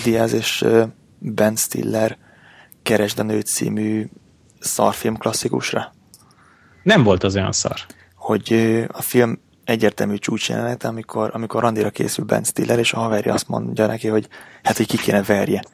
[0.00, 0.64] Cameron Diaz és
[1.18, 2.18] Ben Stiller
[2.82, 4.08] Keresd a nőt című
[4.60, 5.92] szarfilm klasszikusra?
[6.82, 7.76] Nem volt az olyan szar.
[8.14, 8.52] Hogy
[8.92, 13.86] a film egyértelmű csúcsjelenet, amikor, amikor randira készül Ben Stiller, és a haverja azt mondja
[13.86, 14.28] neki, hogy
[14.62, 15.64] hát, hogy ki kéne verje.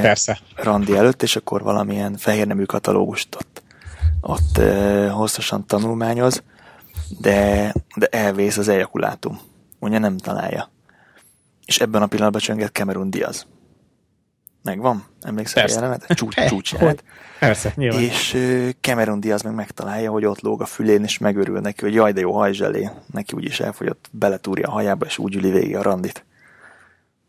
[0.00, 0.38] Persze.
[0.56, 3.62] Randi előtt, és akkor valamilyen fehérnemű katalógust ott,
[4.20, 4.62] ott
[5.10, 6.42] hosszasan tanulmányoz,
[7.20, 9.40] de, de elvész az ejakulátum.
[9.78, 10.70] Ugye nem találja
[11.64, 13.46] és ebben a pillanatban csönget Cameron Diaz.
[14.62, 15.04] Megvan?
[15.20, 16.06] Emlékszel a jelenet?
[16.06, 17.04] Csúcs, csúcs jelenet.
[17.38, 18.00] Persze, nyilván.
[18.00, 18.36] És
[18.80, 22.20] Cameron Diaz meg megtalálja, hogy ott lóg a fülén, és megörül neki, hogy jaj, de
[22.20, 22.90] jó hajzselé.
[23.12, 26.24] Neki úgyis elfogyott, beletúrja a hajába, és úgy üli végig a randit.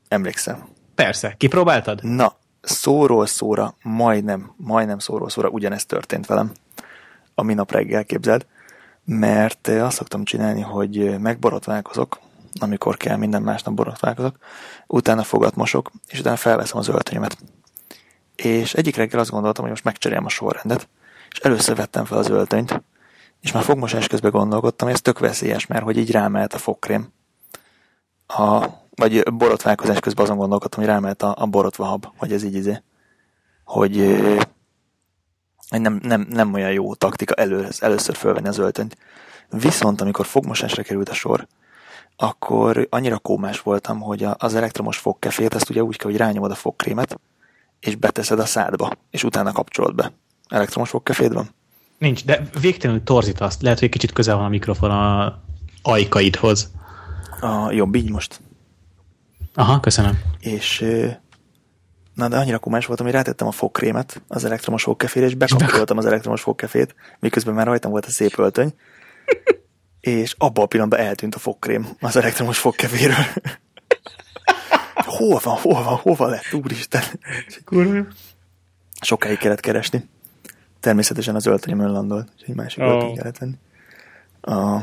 [0.07, 0.67] Emlékszem.
[0.95, 1.33] Persze.
[1.37, 2.03] Kipróbáltad?
[2.03, 6.51] Na, szóról szóra, majdnem, majdnem szóról szóra ugyanezt történt velem.
[7.35, 8.45] A minap reggel képzeld.
[9.05, 12.19] Mert azt szoktam csinálni, hogy megborotválkozok,
[12.59, 14.37] amikor kell, minden másnap borotválkozok,
[14.87, 17.37] utána fogat mosok, és utána felveszem az öltönyömet.
[18.35, 20.87] És egyik reggel azt gondoltam, hogy most megcserélem a sorrendet,
[21.31, 22.83] és először vettem fel az öltönyt,
[23.41, 27.13] és már fogmosás közben gondolkodtam, hogy ez tök veszélyes, mert hogy így rámelt a fogkrém.
[28.27, 28.65] A,
[28.95, 32.81] vagy borotválkozás közben azon gondolkodtam, hogy rámelt a, a borotvahab, hogy ez így izé.
[33.63, 33.97] Hogy
[35.69, 38.97] nem, nem, nem olyan jó taktika elő, először fölvenni az öltönyt.
[39.49, 41.47] Viszont amikor fogmosásra került a sor,
[42.23, 46.55] akkor annyira kómás voltam, hogy az elektromos fogkefét, azt ugye úgy kell, hogy rányomod a
[46.55, 47.19] fogkrémet,
[47.79, 50.11] és beteszed a szádba, és utána kapcsolod be.
[50.47, 51.49] Elektromos fogkeféd van?
[51.97, 53.61] Nincs, de végtelenül torzítasz.
[53.61, 55.39] Lehet, hogy egy kicsit közel van a mikrofon a
[55.81, 56.71] ajkaidhoz.
[57.39, 58.39] A, jobb így most.
[59.53, 60.19] Aha, köszönöm.
[60.39, 60.85] És
[62.13, 66.05] na, de annyira kumás voltam, hogy rátettem a fogkrémet az elektromos fogkefére, és bekapcsoltam az
[66.05, 68.73] elektromos fogkefét, miközben már rajtam volt a szép öltöny,
[70.03, 73.15] és abban a pillanatban eltűnt a fogkrém az elektromos fogkevéről.
[75.17, 77.03] hol van, hol van, hova lett, úristen?
[77.65, 78.07] Kurva.
[79.01, 80.09] Sokáig kellett keresni.
[80.79, 82.89] Természetesen az öltönyömön landolt, úgyhogy másik oh.
[82.89, 83.55] öltöny kellett venni.
[84.41, 84.81] A,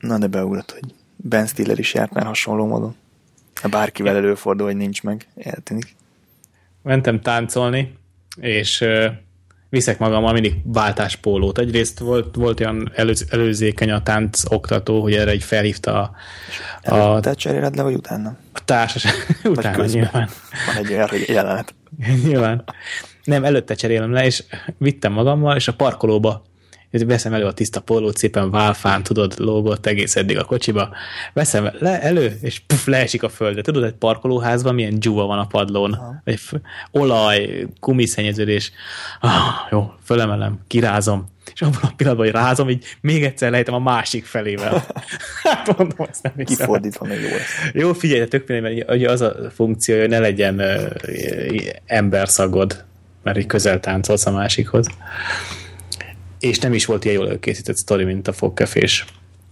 [0.00, 2.96] na de beugrott, hogy Ben Stiller is járt már hasonló módon.
[3.54, 5.96] Ha bárkivel előfordul, hogy nincs meg, eltűnik.
[6.82, 7.98] Mentem táncolni,
[8.40, 8.84] és
[9.68, 11.58] viszek magammal mindig váltáspólót.
[11.58, 16.10] Egyrészt volt, volt olyan előz, előzékeny a tánc oktató, hogy erre egy felhívta
[16.82, 16.94] a...
[16.94, 18.36] a te cseréled le, vagy utána?
[18.52, 19.04] A társas.
[19.44, 20.00] utána közben.
[20.00, 20.28] nyilván.
[20.66, 21.74] Van egy olyan jelenet.
[22.24, 22.64] nyilván.
[23.24, 24.44] Nem, előtte cserélem le, és
[24.78, 26.44] vittem magammal, és a parkolóba
[27.04, 30.88] veszem elő a tiszta pólót, szépen válfán, tudod, lógott egész eddig a kocsiba,
[31.32, 33.62] veszem le, elő, és puf, leesik a földre.
[33.62, 36.22] Tudod, egy parkolóházban milyen dzsúva van a padlón, Aha.
[36.24, 36.40] egy
[36.90, 38.72] olaj, kumiszennyeződés.
[39.20, 39.30] Ah,
[39.70, 44.24] jó, fölemelem, kirázom, és abban a pillanatban, hogy rázom, így még egyszer lejtem a másik
[44.24, 44.86] felével.
[45.42, 47.70] hát mondom, azt nem Kifordítva még jó lesz.
[47.72, 50.92] Jó, figyelj, tök mindegy, hogy az a funkció, hogy ne legyen uh,
[51.86, 52.84] emberszagod,
[53.22, 54.86] mert így közel táncolsz a másikhoz
[56.46, 59.04] És nem is volt ilyen jól elkészített sztori, mint a fogkefés.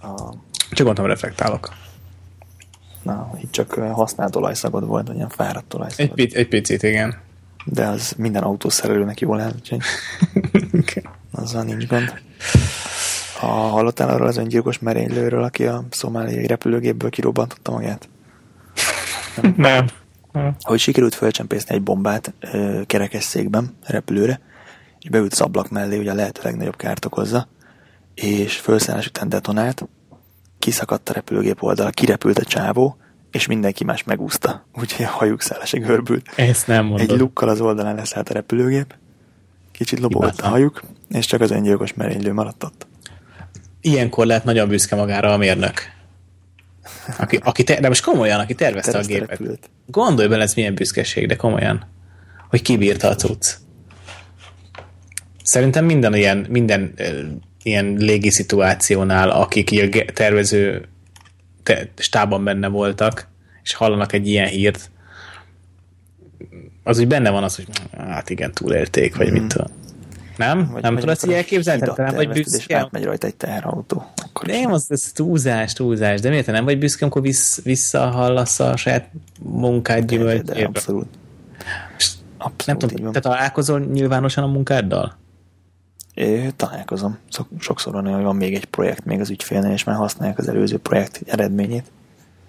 [0.03, 0.33] A,
[0.71, 1.73] Csak mondtam, reflektálok.
[3.03, 6.15] na, itt csak használt olajszagod volt, ilyen fáradt Egy, olajszagod.
[6.15, 7.15] pic, egy picit, igen.
[7.65, 9.81] De az minden autószerelőnek jól áll, úgyhogy
[11.33, 12.15] azzal nincs gond.
[13.41, 18.09] A, hallottál arról az öngyilkos merénylőről, aki a szomáliai repülőgépből kirobbantotta magát?
[19.57, 19.87] nem.
[20.61, 24.41] Hogy sikerült fölcsempészni egy bombát ö, kerekesszékben, repülőre,
[25.11, 27.49] az ablak mellé, ugye a lehető legnagyobb kárt okozza,
[28.15, 29.89] és felszállás után detonált,
[30.59, 32.97] kiszakadt a repülőgép oldala, kirepült a csávó,
[33.31, 34.67] és mindenki más megúszta.
[34.75, 36.29] Úgyhogy a hajuk szállása görbült.
[36.37, 37.11] Ezt nem mondod.
[37.11, 38.95] Egy lukkal az oldalán leszállt a repülőgép,
[39.73, 42.87] kicsit lobogott a hajuk, és csak az öngyilkos merénylő maradt ott.
[43.81, 45.81] Ilyenkor lehet nagyon büszke magára a mérnök.
[47.19, 49.39] Aki, aki te, de most komolyan, aki tervezte Tervezte a a gépet.
[49.39, 49.71] repülőt.
[49.87, 51.85] Gondolj bele, ez milyen büszkeség, de komolyan.
[52.49, 53.55] Hogy kibírta a cucc.
[55.55, 56.95] Szerintem minden ilyen, minden
[57.63, 60.89] ilyen légi szituációnál, akik így a tervező
[61.63, 63.29] te, stábban benne voltak,
[63.63, 64.91] és hallanak egy ilyen hírt,
[66.83, 67.67] az úgy benne van az, hogy
[67.97, 69.67] hát igen, túlélték, vagy mit tudom.
[70.37, 70.59] Nem?
[70.59, 70.73] Mhm.
[70.73, 71.93] Vagy- nem tudod így amikor a elképzelni?
[71.97, 72.77] nem vagy büszke?
[72.77, 74.07] átmegy rajta egy teherautó.
[74.17, 76.21] Akkor Nem, az, az túlzás, túlzás.
[76.21, 79.11] De miért nem vagy büszke, amikor vissz, visszahallasz a saját
[79.43, 80.65] munkád gyümölcséből?
[80.65, 81.09] abszolút.
[82.39, 85.23] Nem Abszolút így tudom, te találkozol nyilvánosan a munkáddal?
[86.15, 87.19] É, találkozom.
[87.31, 90.39] Szok, sokszor van olyan, hogy van még egy projekt még az ügyfélnél, és már használják
[90.39, 91.91] az előző projekt eredményét.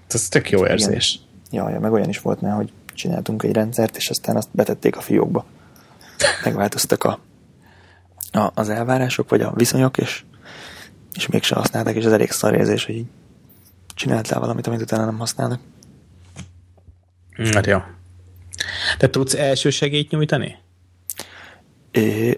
[0.08, 1.20] Ez tök jó érzés.
[1.52, 4.98] Ja, ja, meg olyan is volt már, hogy csináltunk egy rendszert, és aztán azt betették
[4.98, 5.46] a fiókba.
[6.44, 7.20] Megváltoztak a,
[8.32, 10.24] a, az elvárások, vagy a viszonyok, és,
[11.14, 13.08] és mégsem használták, és ez elég szar érzés, hogy így
[13.96, 15.60] csináltál valamit, amit utána nem használnak.
[17.54, 17.80] Hát jó.
[18.98, 20.58] Te tudsz elsősegélyt nyújtani?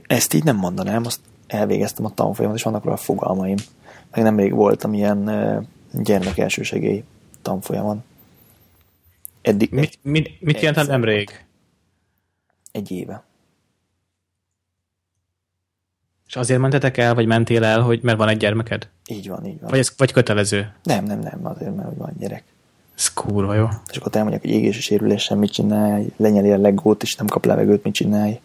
[0.07, 3.57] Ezt így nem mondanám, azt elvégeztem a tanfolyamot, és vannak róla fogalmaim.
[4.11, 5.25] Meg nemrég voltam ilyen
[5.91, 7.03] gyermek elsősegély
[7.41, 8.03] tanfolyamon.
[9.41, 11.45] Eddig Mit, mit, mit jelent nemrég?
[12.77, 13.23] egy éve.
[16.27, 18.89] És azért mentetek el, vagy mentél el, hogy mert van egy gyermeked?
[19.07, 19.69] Így van, így van.
[19.69, 20.73] Vagy ez vagy kötelező?
[20.83, 22.43] Nem, nem, nem, azért, mert hogy van gyerek.
[22.95, 23.67] Ez kurva jó.
[23.91, 27.83] És akkor elmondják, hogy égési sérülésen mit csinálj, lenyeli a legót, és nem kap levegőt,
[27.83, 28.39] mit csinálj.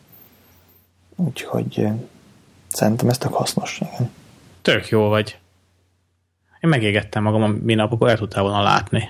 [1.17, 1.89] Úgyhogy ö,
[2.69, 3.81] szerintem ez tök hasznos.
[3.81, 4.11] Igen.
[4.63, 5.39] Tök jó vagy.
[6.61, 9.09] Én megégettem magam a minap, akkor el tudtál volna látni.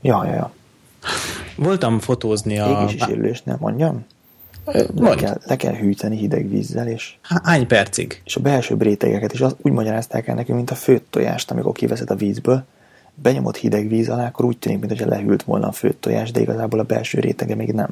[0.00, 0.52] Ja, ja, ja.
[1.66, 2.66] Voltam fotózni a...
[2.66, 4.06] Égési sérülés, nem mondjam?
[4.94, 8.22] Le kell, le kell hűteni hideg vízzel, és, Há- Hány percig?
[8.24, 11.72] és a belső rétegeket is az, úgy magyarázták el nekünk, mint a főtt tojást, amikor
[11.72, 12.64] kiveszed a vízből,
[13.14, 16.78] benyomod hideg víz alá, akkor úgy tűnik, mintha lehűlt volna a főtt tojás, de igazából
[16.78, 17.88] a belső rétege még nem.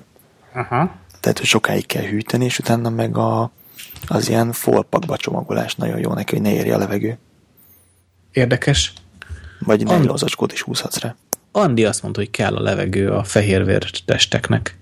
[0.52, 0.90] Aha.
[1.20, 3.50] Tehát, hogy sokáig kell hűteni, és utána meg a,
[4.06, 7.18] az ilyen folpakba csomagolás nagyon jó neki, hogy ne érje a levegő.
[8.32, 8.92] Érdekes.
[9.58, 11.16] Vagy nejlonzacskót is húzhatsz rá.
[11.52, 14.78] Andi azt mondta, hogy kell a levegő a fehérvér testeknek.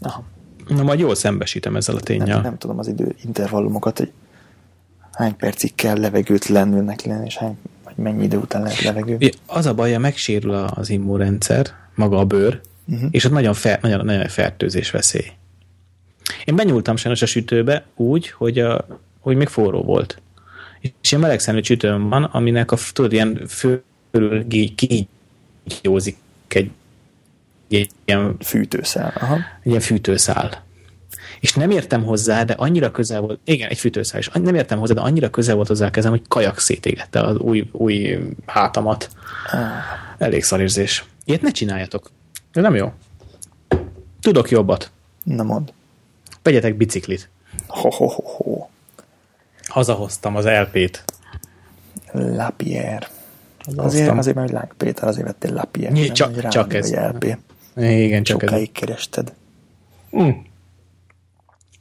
[0.00, 0.24] Aha.
[0.68, 2.40] Na, majd jól szembesítem ezzel a Nem, tényel.
[2.40, 4.12] nem tudom az idő intervallumokat, hogy
[5.12, 9.30] hány percig kell levegőt lennülnek lenni, és hány, vagy mennyi idő után lehet levegő.
[9.46, 12.60] Az a baj, hogy megsérül az immunrendszer, maga a bőr,
[12.90, 13.06] Mhm.
[13.10, 15.26] és ott nagyon, fer, nagyon, nagyon fertőzés veszély.
[16.44, 18.86] Én benyúltam sajnos a sütőbe úgy, hogy, a,
[19.20, 20.20] hogy még forró volt.
[20.80, 26.16] És ilyen melegszenű sütőm van, aminek a, tudod, ilyen fölül kígyózik
[26.48, 26.70] egy,
[27.68, 29.12] egy ilyen Fűtőszál.
[29.16, 29.34] Aha.
[29.34, 30.64] egy ilyen fűtőszál.
[31.40, 34.94] És nem értem hozzá, de annyira közel volt, igen, egy fűtőszál, és nem értem hozzá,
[34.94, 39.10] de annyira közel volt hozzá a kezem, hogy kajak szétégette az új, új hátamat.
[40.18, 41.04] Elég szarérzés.
[41.24, 42.10] Ilyet ne csináljatok.
[42.52, 42.92] Ez nem jó.
[44.20, 44.90] Tudok jobbat.
[45.22, 45.72] Na mond.
[46.42, 47.28] Vegyetek biciklit.
[47.66, 48.66] Ho, ho, ho, ho.
[49.64, 51.04] Hazahoztam az LP-t.
[52.12, 53.08] Lapierre.
[53.76, 56.00] Azért, azért, mert Láng Péter, azért vettél Lapierre.
[56.00, 56.92] Nem, csak- rád csak ez.
[56.94, 57.36] LP.
[57.76, 58.48] Igen, csak ez.
[58.48, 59.32] Sokáig kerested.
[60.16, 60.30] Mm.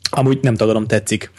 [0.10, 1.32] Amúgy nem tagadom, tetszik.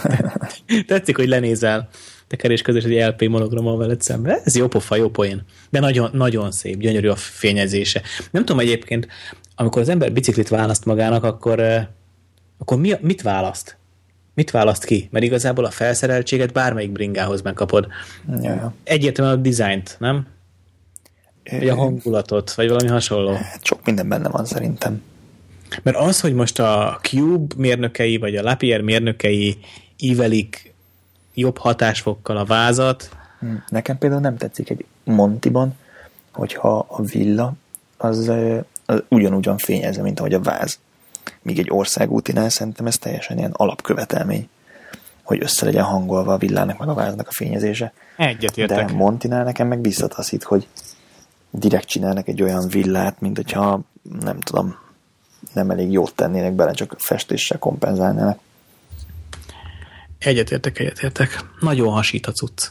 [0.86, 1.88] tetszik, hogy lenézel
[2.32, 4.40] tekerés között egy LP monogrammal veled szembe.
[4.44, 5.42] Ez jó pofa, jó poén.
[5.70, 8.02] De nagyon, nagyon szép, gyönyörű a fényezése.
[8.30, 9.06] Nem tudom egyébként,
[9.54, 11.86] amikor az ember biciklit választ magának, akkor, eh,
[12.58, 13.76] akkor mi, mit választ?
[14.34, 15.08] Mit választ ki?
[15.10, 17.86] Mert igazából a felszereltséget bármelyik bringához megkapod.
[18.42, 18.74] Ja.
[18.84, 20.26] Egyértelműen a dizájnt, nem?
[21.50, 23.32] Vagy a hangulatot, vagy valami hasonló.
[23.32, 25.02] Hát sok minden benne van szerintem.
[25.82, 29.58] Mert az, hogy most a Cube mérnökei, vagy a Lapierre mérnökei
[29.96, 30.71] ívelik
[31.34, 33.10] jobb hatásfokkal a vázat,
[33.42, 33.54] Hm.
[33.68, 35.78] Nekem például nem tetszik egy Montiban,
[36.32, 37.52] hogyha a villa
[37.96, 38.32] az,
[38.86, 40.78] az ugyanúgyan fényezve, mint ahogy a váz.
[41.42, 44.48] Míg egy országútinál szerintem ez teljesen ilyen alapkövetelmény,
[45.22, 47.92] hogy össze legyen hangolva a villának meg a váznak a fényezése.
[48.16, 48.86] Egyet értek.
[48.86, 50.68] De Montinál nekem meg visszataszít, hogy
[51.50, 53.80] direkt csinálnak egy olyan villát, mint hogyha
[54.20, 54.76] nem tudom,
[55.52, 58.38] nem elég jót tennének bele, csak festéssel kompenzálnának.
[60.24, 61.44] Egyetértek, egyetértek.
[61.60, 62.68] Nagyon hasít a cucc.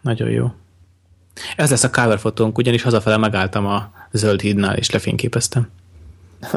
[0.00, 0.54] Nagyon jó.
[1.56, 5.68] Ez lesz a cover fotónk, ugyanis hazafele megálltam a zöld hídnál, és lefényképeztem.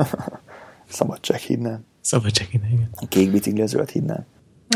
[0.90, 1.84] Szabadsághídnál.
[2.02, 2.90] Szabadsághídnál, igen.
[2.96, 4.26] A kék bicikli a zöld hídnál.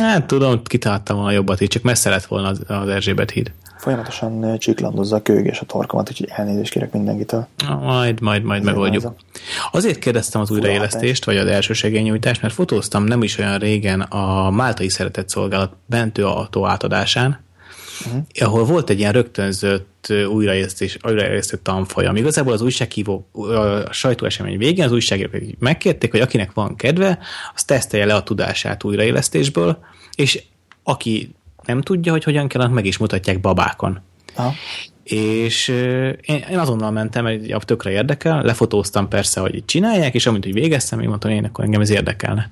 [0.01, 3.51] Hát tudom, kitaláltam volna jobbat így, csak messze lett volna az, az Erzsébet híd.
[3.81, 7.47] Folyamatosan csiklandozza a kőgés a torkomat, úgyhogy elnézést kérek mindenkitől.
[7.81, 9.13] Majd, majd, majd megoldjuk.
[9.71, 14.89] Azért kérdeztem az újraélesztést, vagy az elsősegélynyújtást, mert fotóztam nem is olyan régen a Máltai
[14.89, 17.39] Szeretett Szolgálat bentő autó átadásán,
[18.05, 18.21] uh-huh.
[18.39, 22.15] ahol volt egy ilyen rögtönzött újraélesztés, újraélesztő tanfolyam.
[22.15, 27.19] Igazából az újsághívó, a sajtóesemény végén az újságírók megkérték, hogy akinek van kedve,
[27.55, 29.77] az tesztelje le a tudását újraélesztésből,
[30.15, 30.43] és
[30.83, 31.35] aki
[31.65, 34.00] nem tudja, hogy hogyan kell, meg is mutatják babákon.
[34.36, 34.53] Aha.
[35.03, 35.68] És
[36.22, 40.53] én, én azonnal mentem, egy tökre érdekel, lefotóztam persze, hogy itt csinálják, és amint hogy
[40.53, 42.48] végeztem, én mondtam, én akkor engem ez érdekelne.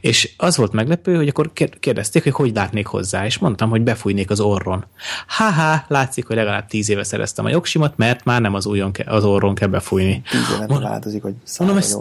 [0.00, 4.30] És az volt meglepő, hogy akkor kérdezték, hogy hogy látnék hozzá, és mondtam, hogy befújnék
[4.30, 4.84] az orron.
[5.26, 9.04] Haha, látszik, hogy legalább tíz éve szereztem a jogsimat, mert már nem az, újon ke,
[9.06, 10.22] az orron kell befújni.
[10.30, 11.98] Tíz éve változik, hogy mondom, ez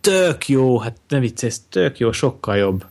[0.00, 2.84] tök jó, hát nem vicc, ez tök jó, sokkal jobb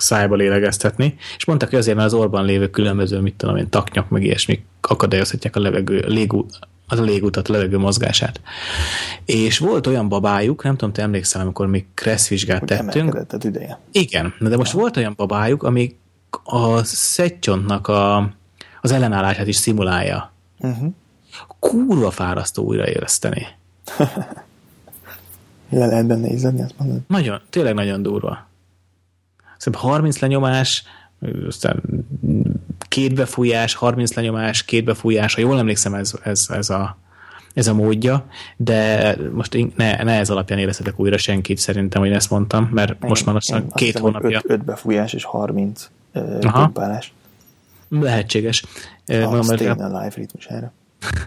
[0.00, 4.08] szájba lélegeztetni, és mondták, hogy azért, mert az orban lévő különböző, mit tudom én, taknyak,
[4.08, 6.46] meg ilyesmi akadályozhatják a levegő, légú,
[6.88, 8.40] az a légutat, a levegő mozgását.
[9.24, 13.14] És volt olyan babájuk, nem tudom, te emlékszel, amikor mi kresszvizsgát tettünk.
[13.28, 13.78] az ideje.
[13.92, 14.78] Igen, de most ja.
[14.78, 15.96] volt olyan babájuk, ami
[16.44, 18.30] a szegcsontnak a,
[18.80, 20.32] az ellenállását is szimulálja.
[20.58, 20.92] Uh-huh.
[21.58, 23.46] Kurva fárasztó újraéleszteni.
[25.70, 27.00] Le lehet benne ízadni, azt mondod?
[27.06, 28.48] Nagyon, tényleg nagyon durva.
[29.60, 30.84] Szerintem 30 lenyomás,
[31.46, 31.82] aztán
[32.88, 36.98] két befújás, 30 lenyomás, két befújás, ha jól emlékszem, ez, ez, ez, a,
[37.54, 38.26] ez a módja,
[38.56, 43.08] de most ne, ne ez alapján érezhetek újra senkit szerintem, hogy ezt mondtam, mert én,
[43.08, 44.40] most már lassan két hiszem, hónapja.
[44.44, 45.90] 5, 5 befújás és 30
[46.40, 47.12] pumpálás.
[47.88, 48.64] Lehetséges.
[49.06, 50.72] A Mondom, a live ritmusára.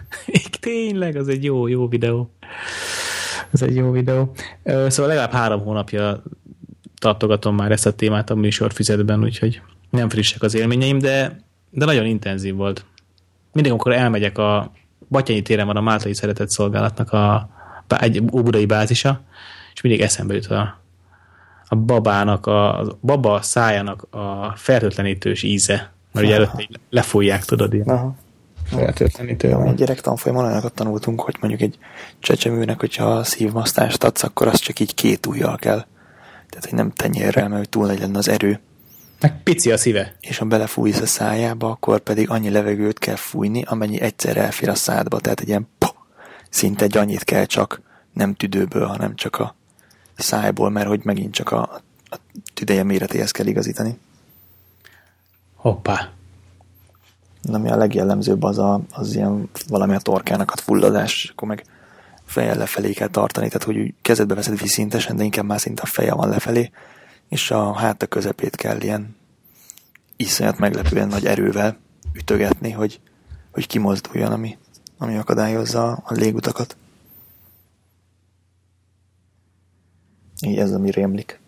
[0.60, 2.30] Tényleg, az egy jó, jó videó.
[3.52, 4.32] Ez egy jó videó.
[4.64, 6.22] Szóval legalább három hónapja
[7.04, 12.06] tartogatom már ezt a témát a műsorfüzetben, úgyhogy nem frissek az élményeim, de, de nagyon
[12.06, 12.84] intenzív volt.
[13.52, 14.72] Mindig, amikor elmegyek a
[15.08, 17.48] Batyányi téren van a Máltai Szeretett Szolgálatnak a,
[17.98, 19.20] egy óbudai bázisa,
[19.74, 20.80] és mindig eszembe jut a,
[21.68, 27.88] a babának, a, a baba szájának a fertőtlenítős íze, mert ugye előtte lefújják, tudod, ilyen.
[27.88, 28.14] Aha.
[28.64, 29.48] Fertőtlenítő.
[29.48, 31.78] Ja, egy gyerektanfolyamon olyanokat tanultunk, hogy mondjuk egy
[32.18, 35.84] csecsemőnek, hogyha szívmasztást adsz, akkor azt csak így két ujjal kell
[36.48, 38.60] tehát, hogy nem tenyérrel, mert túl nagy lenne az erő.
[39.20, 40.16] Meg pici a szíve.
[40.20, 44.74] És ha belefújsz a szájába, akkor pedig annyi levegőt kell fújni, amennyi egyszer elfér a
[44.74, 45.20] szádba.
[45.20, 45.86] Tehát egy ilyen po,
[46.50, 47.80] szinte egy annyit kell csak
[48.12, 49.54] nem tüdőből, hanem csak a
[50.16, 52.16] szájból, mert hogy megint csak a, a
[52.54, 53.98] tüdeje méretéhez kell igazítani.
[55.54, 56.10] Hoppá.
[57.52, 61.64] Ami a legjellemzőbb az, a, az ilyen valami a torkának a fulladás, akkor meg
[62.24, 66.14] fejjel lefelé kell tartani, tehát hogy kezedbe veszed viszintesen, de inkább már szinte a feje
[66.14, 66.70] van lefelé,
[67.28, 69.16] és a háta közepét kell ilyen
[70.16, 71.78] iszonyat meglepően nagy erővel
[72.12, 73.00] ütögetni, hogy,
[73.52, 74.58] hogy kimozduljon, ami,
[74.98, 76.76] ami akadályozza a légutakat.
[80.46, 81.40] Így ez, ami rémlik.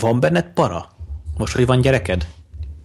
[0.00, 0.90] Van benned para?
[1.36, 2.26] Most, hogy van gyereked?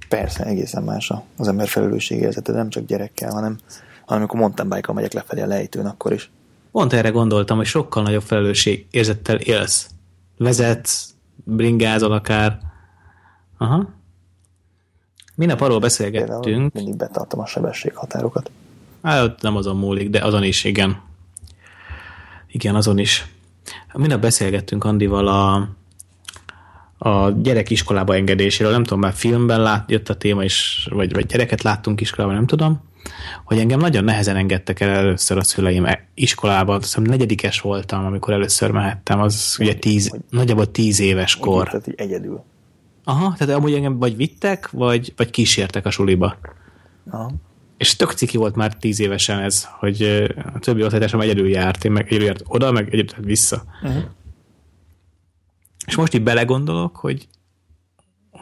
[0.09, 3.57] Persze, egészen más az ember felelősségérzete, nem csak gyerekkel, hanem,
[4.05, 6.31] hanem amikor mountain bike megyek lefelé a lejtőn, akkor is
[6.73, 9.89] Pont erre gondoltam, hogy sokkal nagyobb felelősség érzettel élsz.
[10.37, 11.13] Vezetsz,
[11.43, 12.59] bringázol akár.
[13.57, 13.89] Aha.
[15.35, 16.41] Minap arról beszélgettünk.
[16.41, 18.51] Például mindig betartom a sebességhatárokat.
[19.03, 21.01] Hát nem azon múlik, de azon is, igen.
[22.47, 23.27] Igen, azon is.
[23.93, 25.69] Minap beszélgettünk Andival a,
[27.09, 28.71] a gyerek iskolába engedéséről.
[28.71, 32.45] Nem tudom, már filmben lát, jött a téma is, vagy, vagy gyereket láttunk iskolában, nem
[32.45, 32.81] tudom
[33.43, 36.73] hogy engem nagyon nehezen engedtek el először a szüleim iskolába.
[36.73, 41.65] Azt hiszem negyedikes voltam, amikor először mehettem, az ugye tíz, hogy, nagyjából tíz éves kor.
[41.65, 42.43] Tehát egyedül.
[43.03, 46.37] Aha, tehát amúgy engem vagy vittek, vagy, vagy kísértek a suliba.
[47.09, 47.31] Aha.
[47.77, 50.01] És tök ciki volt már tíz évesen ez, hogy
[50.53, 53.63] a többi osztálytársam egyedül járt, én meg egyedül járt oda, meg egyedül vissza.
[53.83, 54.03] Uh-huh.
[55.85, 57.27] És most így belegondolok, hogy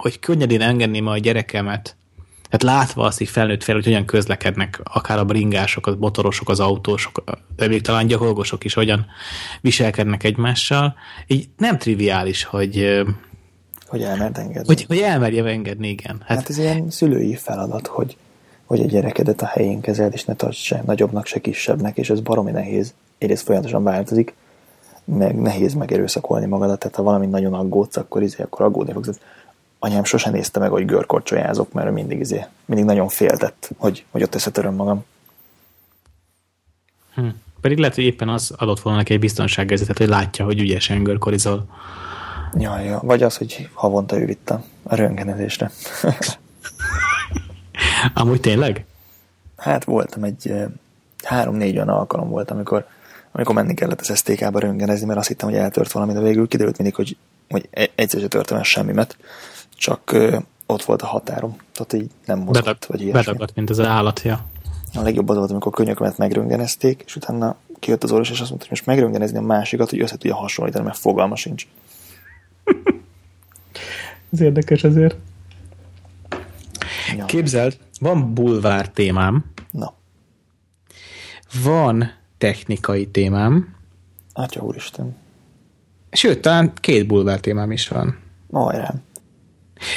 [0.01, 1.95] hogy könnyedén engedném a gyerekemet
[2.51, 6.59] Tehát látva azt így felnőtt fel, hogy hogyan közlekednek akár a bringások, a motorosok, az
[6.59, 7.23] autósok,
[7.55, 9.05] de még talán gyalogosok is hogyan
[9.61, 10.95] viselkednek egymással,
[11.27, 13.03] így nem triviális, hogy
[13.87, 14.65] hogy elmerd engedni.
[14.65, 16.21] Hogy, hogy elmerje engedni, igen.
[16.25, 18.17] Hát, hát ez ilyen szülői feladat, hogy,
[18.65, 22.19] hogy a gyerekedet a helyén kezeld, és ne tarts se nagyobbnak, se kisebbnek, és ez
[22.19, 22.93] baromi nehéz.
[23.17, 24.33] Egyrészt folyamatosan változik,
[25.05, 29.19] meg nehéz megerőszakolni magadat, tehát ha valami nagyon aggódsz, akkor izé, akkor aggódni fogsz.
[29.83, 34.35] Anyám sosem nézte meg, hogy görkorcsolyázok, mert mindig izé, mindig nagyon féltett, hogy, hogy ott
[34.35, 35.05] összetöröm magam.
[37.13, 37.27] Hm.
[37.61, 41.65] Pedig lehet, hogy éppen az adott volna neki egy biztonsággezetet, hogy látja, hogy ügyesen görkorizol.
[42.57, 42.99] Ja, ja.
[43.03, 45.71] Vagy az, hogy havonta ő vitte a röntgenezésre.
[48.13, 48.85] Amúgy tényleg?
[49.57, 50.53] Hát voltam egy
[51.23, 52.87] három-négy olyan alkalom volt, amikor,
[53.31, 56.77] amikor menni kellett az STK-ba röntgenezni, mert azt hittem, hogy eltört valami, de végül kiderült
[56.77, 57.17] mindig, hogy,
[57.49, 59.17] hogy egyszer sem törtem el semmimet,
[59.81, 60.15] csak
[60.65, 63.21] ott volt a határom, tehát így nem mozgott, Bedag, vagy ilyesmi.
[63.23, 64.45] Bedagadt, mint az állatja.
[64.93, 68.67] A legjobb az volt, amikor könyökömet megröngenezték, és utána kijött az orvos, és azt mondta,
[68.67, 71.67] hogy most megröngenezni a másikat, hogy össze tudja hasonlítani, mert fogalma sincs.
[74.31, 75.15] Ez érdekes azért.
[77.17, 77.25] Ja.
[77.25, 79.45] Képzeld, van bulvár témám.
[79.71, 79.93] Na.
[81.63, 83.75] Van technikai témám.
[84.33, 85.15] Atya úristen.
[86.11, 88.19] Sőt, talán két bulvár témám is van.
[88.47, 89.01] Majrám.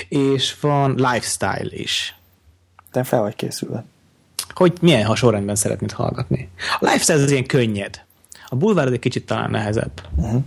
[0.08, 2.14] És van lifestyle is.
[2.92, 3.84] Te fel vagy készülve.
[4.54, 6.48] Hogy milyen hasonlóan szeretnéd hallgatni.
[6.80, 8.02] A lifestyle az ilyen könnyed.
[8.48, 10.02] A bulvár az egy kicsit talán nehezebb.
[10.16, 10.42] Uh-huh.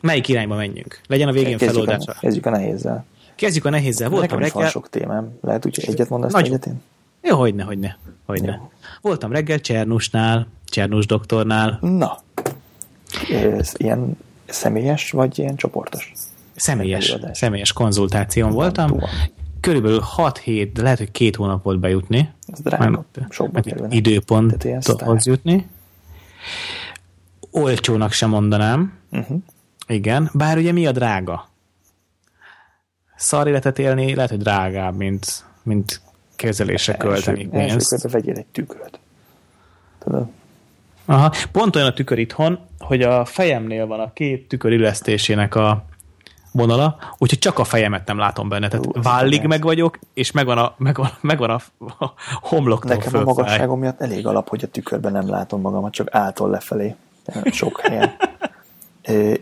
[0.00, 1.00] Melyik irányba menjünk?
[1.06, 2.12] Legyen a végén kezdjük feloldása.
[2.12, 3.04] A, kezdjük a nehézzel.
[3.34, 4.08] Kezdjük a nehézzel.
[4.08, 4.54] Voltam reggel...
[4.54, 5.38] van sok témám.
[5.40, 6.46] Lehet úgy, egyet mondasz Nagy...
[6.46, 6.82] egyet én?
[7.22, 7.98] Jó, hogyne, hogyne.
[8.26, 8.58] hogyne.
[8.60, 8.70] Jó.
[9.00, 11.78] Voltam reggel Csernusnál, Csernus doktornál.
[11.80, 12.18] Na.
[13.30, 16.12] Ez ilyen személyes, vagy ilyen csoportos?
[16.56, 19.00] Személyes, személyes konzultáción voltam.
[19.60, 22.30] Körülbelül 6-7, de lehet, hogy két hónap volt bejutni.
[22.46, 23.04] Ez drága.
[23.28, 25.68] Sokba Időponthoz jutni.
[27.50, 28.92] Olcsónak sem mondanám.
[29.12, 29.38] Uh-huh.
[29.86, 31.50] Igen, bár ugye mi a drága?
[33.22, 36.00] szar életet élni lehet, hogy drágább, mint, mint
[36.36, 37.92] kezelésre költeni pénzt.
[37.92, 38.98] Első vegyél egy tükröt.
[39.98, 40.26] Tudod?
[41.04, 41.32] Aha.
[41.52, 45.84] Pont olyan a tükör itthon, hogy a fejemnél van a két tükör illesztésének a
[46.52, 48.68] vonala, úgyhogy csak a fejemet nem látom benne.
[48.68, 51.60] Tehát vállig meg vagyok, és megvan a, megvan, megvan a,
[52.04, 56.14] a homloktól Nekem a magasságom miatt elég alap, hogy a tükörben nem látom magamat, csak
[56.14, 56.94] által lefelé.
[57.44, 58.12] Sok helyen.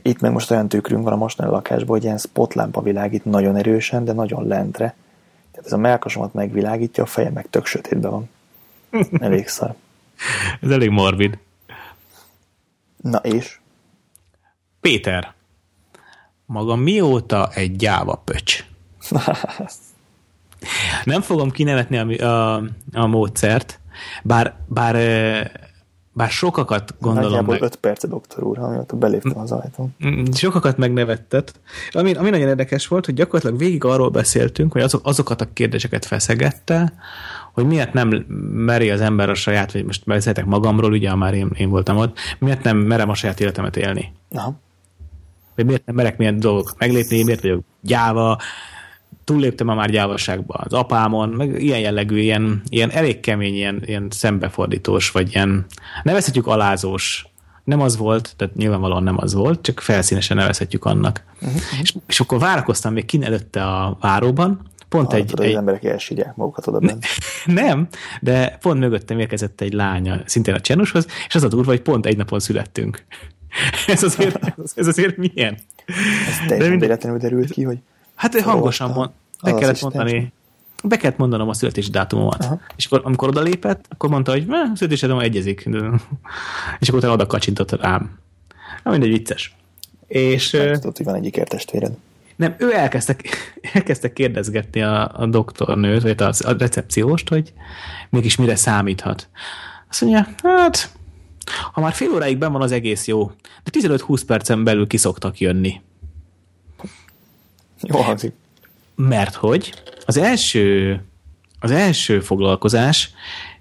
[0.03, 4.05] Itt meg most olyan tükrünk van a mostani lakásban, hogy ilyen spotlámpa világít nagyon erősen,
[4.05, 4.95] de nagyon lentre.
[5.51, 8.29] Tehát ez a melkasomat megvilágítja, a fejem meg tök sötétben van.
[9.21, 9.75] Elég szar.
[10.61, 11.39] ez elég morbid.
[12.97, 13.61] Na és?
[14.81, 15.35] Péter,
[16.51, 18.65] maga mióta egy gyáva pöcs?
[21.05, 23.81] Nem fogom kinevetni a, a, a módszert,
[24.23, 24.95] bár, bár
[26.13, 27.63] bár sokakat gondolom Nagyjából meg...
[27.63, 29.95] 5 perc, doktor úr, amióta beléptem az ajtón.
[30.07, 31.61] Mm, sokakat megnevettet.
[31.91, 36.05] Ami, ami nagyon érdekes volt, hogy gyakorlatilag végig arról beszéltünk, hogy azok, azokat a kérdéseket
[36.05, 36.93] feszegette,
[37.53, 38.09] hogy miért nem
[38.53, 42.19] meri az ember a saját, vagy most beszéltek magamról, ugye már én, én voltam ott,
[42.39, 44.13] miért nem merem a saját életemet élni.
[44.31, 44.55] Aha.
[45.57, 48.39] Vagy miért nem merek milyen dolgokat meglépni, miért vagyok gyáva,
[49.25, 54.07] túlléptem a már gyávaságba az apámon, meg ilyen jellegű, ilyen, ilyen elég kemény, ilyen, ilyen
[54.11, 55.67] szembefordítós, vagy ilyen,
[56.03, 57.25] nevezhetjük alázós,
[57.65, 61.25] nem az volt, tehát nyilvánvalóan nem az volt, csak felszínesen nevezhetjük annak.
[61.43, 61.61] Uh-huh.
[61.83, 65.51] És, és akkor várakoztam még kin előtte a váróban, pont egy, egy...
[65.51, 67.07] az emberek elsírják magukat oda bent.
[67.45, 67.89] Nem,
[68.21, 72.07] de pont mögöttem érkezett egy lánya, szintén a Csernushoz, és az a durva, hogy pont
[72.07, 73.05] egy napon születtünk.
[73.87, 75.59] ez azért, ez azért milyen?
[76.29, 77.79] Ez teljesen véletlenül derült ki, hogy
[78.21, 79.11] Hát hangosan mond,
[79.43, 80.33] be kellett mondani,
[80.85, 82.45] be kellett mondanom a születési dátumomat.
[82.45, 82.61] Aha.
[82.77, 85.69] És akkor, amikor odalépett, akkor mondta, hogy a születési dátumom egyezik.
[86.81, 88.19] És akkor utána oda kacsintott rám.
[88.85, 89.55] Na mindegy, vicces.
[90.07, 90.51] És...
[90.51, 91.93] Nem tudod, hogy van egyik testvéred.
[92.37, 93.17] Nem, ő elkezdte,
[93.73, 97.53] elkezdte kérdezgetni a, a doktornőt, vagy a, a recepcióst, hogy
[98.11, 99.29] mégis mire számíthat.
[99.89, 100.91] Azt mondja, hát,
[101.73, 103.31] ha már fél óráig ben van, az egész jó,
[103.65, 105.81] de 15-20 percen belül kiszoktak jönni.
[107.83, 108.33] Jó hangzik.
[108.95, 109.75] Mert hogy
[110.07, 111.01] az első,
[111.61, 113.11] az első foglalkozás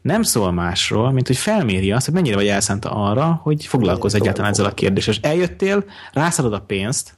[0.01, 4.51] nem szól másról, mint hogy felméri azt, hogy mennyire vagy elszánta arra, hogy foglalkozz egyáltalán
[4.51, 5.13] ezzel a kérdéssel.
[5.13, 7.17] És eljöttél, rászadod a pénzt,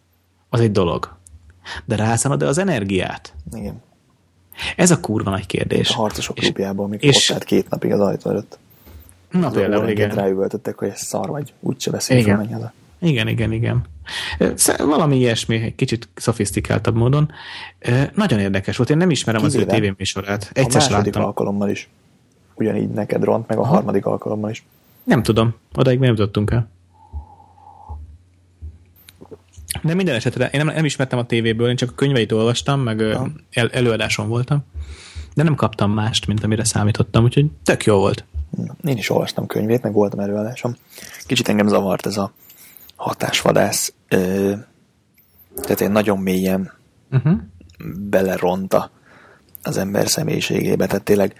[0.50, 1.16] az egy dolog.
[1.86, 3.34] De rászánod-e az energiát?
[3.54, 3.82] Igen.
[4.76, 5.90] Ez a kurva nagy kérdés.
[5.90, 7.30] A harcosok klubjában, amikor és...
[7.30, 8.60] ott két napig az ajtó előtt.
[9.32, 10.10] Na az például, igen.
[10.10, 12.72] Ráüvöltöttek, hogy ez szar vagy, úgyse beszél igen.
[13.00, 13.82] igen, igen, igen.
[14.78, 17.32] Valami ilyesmi, egy kicsit szofisztikáltabb módon.
[18.16, 19.62] Nagyon érdekes volt, én nem ismerem Kivéve.
[19.62, 20.50] az ő tévéműsorát.
[20.54, 21.24] Egyszer a második láttam.
[21.24, 21.90] alkalommal is.
[22.56, 23.74] Ugyanígy neked ront, meg a Aha.
[23.74, 24.64] harmadik alkalommal is.
[25.04, 26.70] Nem tudom, odaig nem jutottunk el.
[29.82, 33.02] De minden esetre én nem, nem ismertem a tévéből, én csak a könyveit olvastam, meg
[33.52, 34.64] el, előadáson voltam,
[35.34, 38.26] de nem kaptam mást, mint amire számítottam, úgyhogy tök jó volt.
[38.84, 40.76] Én is olvastam könyvét, meg voltam előadásom.
[41.26, 42.32] Kicsit engem zavart ez a
[42.96, 44.54] hatásvadász, ö,
[45.56, 46.74] tehát én nagyon mélyen
[47.12, 47.40] uh-huh.
[48.10, 48.92] beleronta
[49.64, 51.36] az ember személyiségébe, tehát tényleg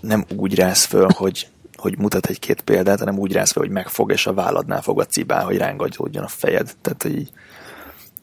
[0.00, 4.12] nem úgy rász föl, hogy, hogy mutat egy-két példát, hanem úgy rász föl, hogy megfog,
[4.12, 6.76] és a válladnál fog a cibál, hogy rángagyódjon a fejed.
[6.80, 7.30] Tehát, hogy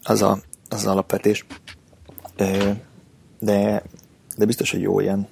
[0.04, 1.46] az, a, az alapvetés.
[3.40, 3.84] De,
[4.38, 5.28] de biztos, hogy jó ilyen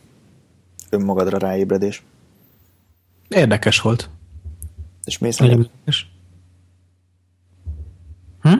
[0.90, 2.04] önmagadra ráébredés.
[3.34, 4.10] Érdekes volt.
[5.04, 5.50] És mész még?
[5.50, 6.12] Érdekes.
[8.42, 8.58] Hm?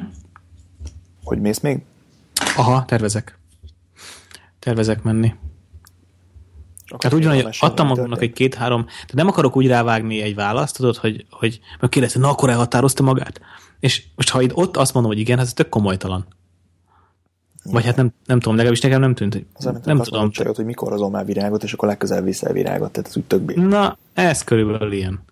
[1.24, 1.84] Hogy mész még?
[2.56, 3.38] Aha, tervezek.
[4.60, 5.36] Tervezek menni.
[6.86, 10.36] Akkor Tehát úgy van, hogy adtam magamnak egy két-három, de nem akarok úgy rávágni egy
[10.36, 13.42] választ, tudod, hogy, hogy meg kérdezte, na akkor elhatározta magát?
[13.80, 16.26] És most ha itt ott azt mondom, hogy igen, ez tök komolytalan.
[17.64, 20.32] Vagy hát nem, nem tudom, legalábbis nekem nem tűnt, hogy az nem tudom.
[20.32, 23.56] Csajolt, hogy mikor azon már virágot, és akkor legközelebb viszel virágot, tehát ez úgy tök
[23.56, 25.24] Na, ez körülbelül ilyen.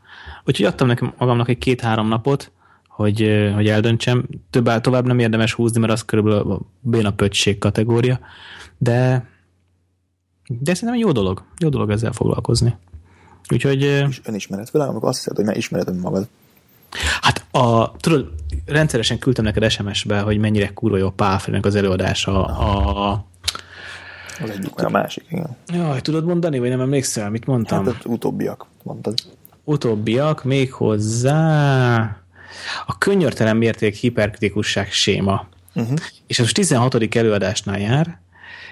[0.46, 2.52] Úgyhogy adtam nekem magamnak egy két-három napot,
[2.88, 4.26] hogy, hogy eldöntsem.
[4.50, 8.20] Több, tovább nem érdemes húzni, mert az körülbelül a béna pöccség kategória,
[8.78, 9.30] de
[10.60, 11.44] de szerintem jó dolog.
[11.58, 12.76] Jó dolog ezzel foglalkozni.
[13.54, 13.82] Úgyhogy...
[13.82, 16.28] És önismeret világ, amikor azt hiszed, hogy már ismered önmagad.
[17.22, 18.30] Hát a, tudod,
[18.66, 23.26] rendszeresen küldtem neked SMS-be, hogy mennyire kurva jó Pálfrének az előadása a,
[24.44, 25.58] az egyik, a másik, igen.
[25.68, 27.86] Jaj, tudod mondani, vagy nem emlékszel, mit mondtam?
[27.86, 29.14] Hát utóbbiak, mondtad.
[29.64, 31.98] Utóbbiak, még hozzá
[32.86, 35.48] a könyörtelen mérték hiperkritikusság séma.
[35.76, 35.98] Uh-huh.
[36.28, 37.16] És az 16.
[37.16, 38.20] előadásnál jár,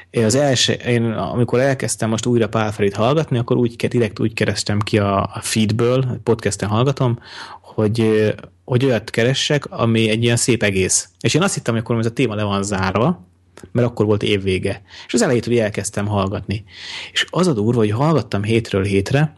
[0.10, 4.34] én az első, én amikor elkezdtem most újra Pál Ferit hallgatni, akkor úgy, direkt úgy
[4.34, 7.20] kerestem ki a, feedből, podcasten hallgatom,
[7.62, 8.34] hogy,
[8.70, 11.10] hogy olyat keressek, ami egy ilyen szép egész.
[11.20, 13.28] És én azt hittem, hogy akkor ez a téma le van zárva,
[13.72, 14.82] mert akkor volt évvége.
[15.08, 16.64] És az elejétől elkezdtem hallgatni.
[17.12, 19.34] És az a durva, hogy hallgattam hétről hétre,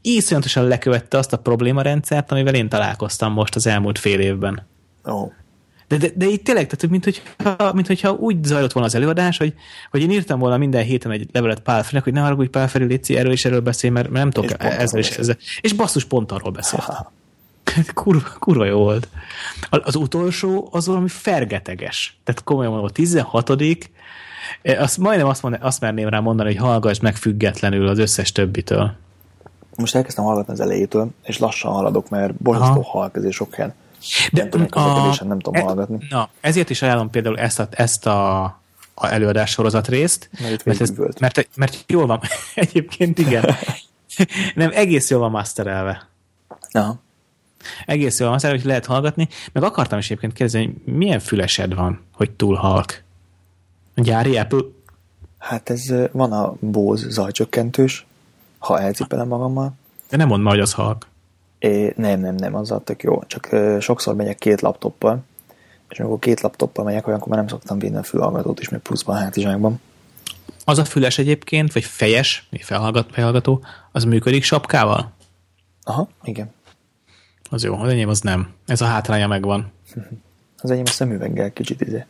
[0.00, 4.66] iszonyatosan lekövette azt a problémarendszert, amivel én találkoztam most az elmúlt fél évben.
[5.04, 5.32] Oh.
[5.88, 9.36] De, de, de itt tényleg, tehát mint hogyha, mint hogyha úgy zajlott volna az előadás,
[9.36, 9.54] hogy,
[9.90, 12.84] hogy én írtam volna minden héten egy levelet Pál Ferinek, hogy ne haragudj Pál Feri,
[12.84, 15.36] létszi, erről és erről beszélj, mert, mert nem tudok ezzel és ezzel.
[15.60, 16.84] És basszus pont arról beszélt.
[17.94, 19.08] Kurva, kurva jó volt.
[19.70, 22.18] Az utolsó az valami fergeteges.
[22.24, 23.50] Tehát komolyan mondom, a 16
[24.78, 28.92] azt majdnem azt, mond, azt merném rá mondani, hogy hallgass meg függetlenül az összes többitől.
[29.76, 33.74] Most elkezdtem hallgatni az elejétől, és lassan haladok, mert borzasztó halk, ezért sok helyen
[34.32, 35.98] de nem tudom, a, nem tudom e, hallgatni.
[36.08, 38.42] Na, ezért is ajánlom például ezt a, ezt a,
[38.94, 42.20] a előadás sorozat részt, mert, mert, ez, mert, mert jól van,
[42.54, 43.44] egyébként igen.
[44.54, 46.08] nem, egész jól van masterelve.
[46.70, 47.02] Aha.
[47.86, 52.00] Egész jól masterelve, hogy lehet hallgatni, meg akartam is egyébként kérdezni, hogy milyen fülesed van,
[52.12, 53.02] hogy túl halk?
[53.94, 54.62] Gyári Apple?
[55.38, 58.06] Hát ez van a Bose zajcsökkentős,
[58.58, 59.72] ha elcipelem magammal.
[60.10, 61.06] De nem mondd már, hogy az halk.
[61.58, 63.22] É, nem, nem, nem, az tök jó.
[63.26, 65.22] Csak ö, sokszor megyek két laptoppal,
[65.88, 69.16] és amikor két laptoppal megyek, olyankor már nem szoktam vinni a fülhallgatót is, még pluszban
[69.16, 69.80] a hátizsákban.
[70.64, 75.12] Az a füles egyébként, vagy fejes, felhallgat, felhallgató, az működik sapkával?
[75.82, 76.52] Aha, igen.
[77.50, 78.52] Az jó, az enyém az nem.
[78.66, 79.72] Ez a hátránya megvan.
[80.58, 82.04] Az enyém a szemüveggel kicsit izé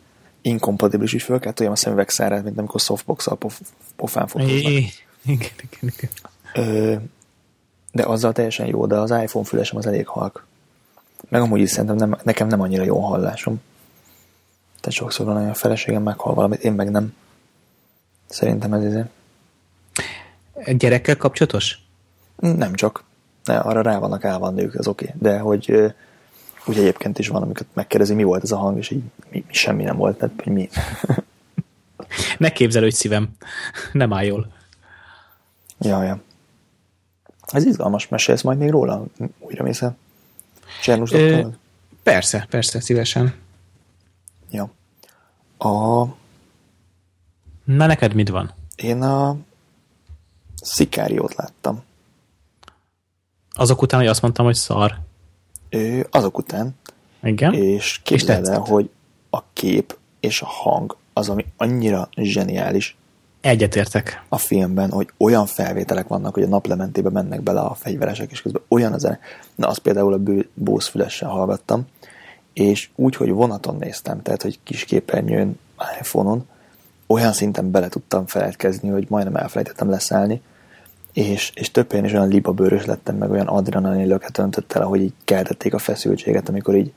[0.45, 3.61] inkompatibilis is föl kell toljam a szemüveg szárát, mint amikor softbox-al pof,
[3.95, 4.71] pofán fotóznak.
[4.71, 4.91] Igen,
[5.25, 6.09] igen, igen.
[6.53, 6.95] Ö,
[7.91, 10.45] de azzal teljesen jó, de az iPhone fülesem az elég halk.
[11.29, 13.61] Meg amúgy is szerintem nem, nekem nem annyira jó hallásom.
[14.79, 17.13] Tehát sokszor van olyan feleségem meghal valamit, én meg nem.
[18.25, 19.03] Szerintem ez izé.
[20.77, 21.79] Gyerekkel kapcsolatos?
[22.35, 23.03] Nem csak.
[23.45, 25.05] Ne, arra rá vannak állva a nők, az oké.
[25.05, 25.19] Okay.
[25.21, 25.93] De hogy
[26.65, 29.53] úgy egyébként is van, amiket megkérdezi, mi volt ez a hang, és így mi, mi
[29.53, 30.69] semmi nem volt, tehát hogy mi.
[32.37, 33.29] ne képzelődj szívem,
[33.91, 34.51] nem áll jól.
[35.79, 36.21] Ja, ja.
[37.47, 39.05] Ez izgalmas, mesélsz majd még róla?
[39.39, 39.97] Újra mész el?
[40.81, 41.11] Csernus
[42.03, 43.33] Persze, persze, szívesen.
[44.51, 44.71] Ja.
[45.57, 46.03] A...
[47.63, 48.53] Na neked mit van?
[48.75, 49.37] Én a
[50.61, 51.83] Szikáriót láttam.
[53.55, 54.99] Azok után, hogy azt mondtam, hogy szar?
[55.69, 56.75] Ő, azok után.
[57.23, 57.53] Igen?
[57.53, 58.89] És képzeld el, hogy
[59.29, 62.97] a kép és a hang az, ami annyira zseniális,
[63.45, 64.23] Egyetértek.
[64.29, 68.61] A filmben, hogy olyan felvételek vannak, hogy a naplementébe mennek bele a fegyveresek, és közben
[68.67, 69.19] olyan a zene.
[69.55, 71.85] Na, azt például a bószfülessel hallgattam,
[72.53, 75.59] és úgy, hogy vonaton néztem, tehát, hogy kis képernyőn,
[75.99, 76.47] iPhone-on,
[77.07, 80.41] olyan szinten bele tudtam feledkezni, hogy majdnem elfelejtettem leszállni,
[81.15, 85.13] és, és több is olyan libabőrös lettem, meg olyan adrenalin löket öntött el, ahogy így
[85.23, 86.91] keltették a feszültséget, amikor így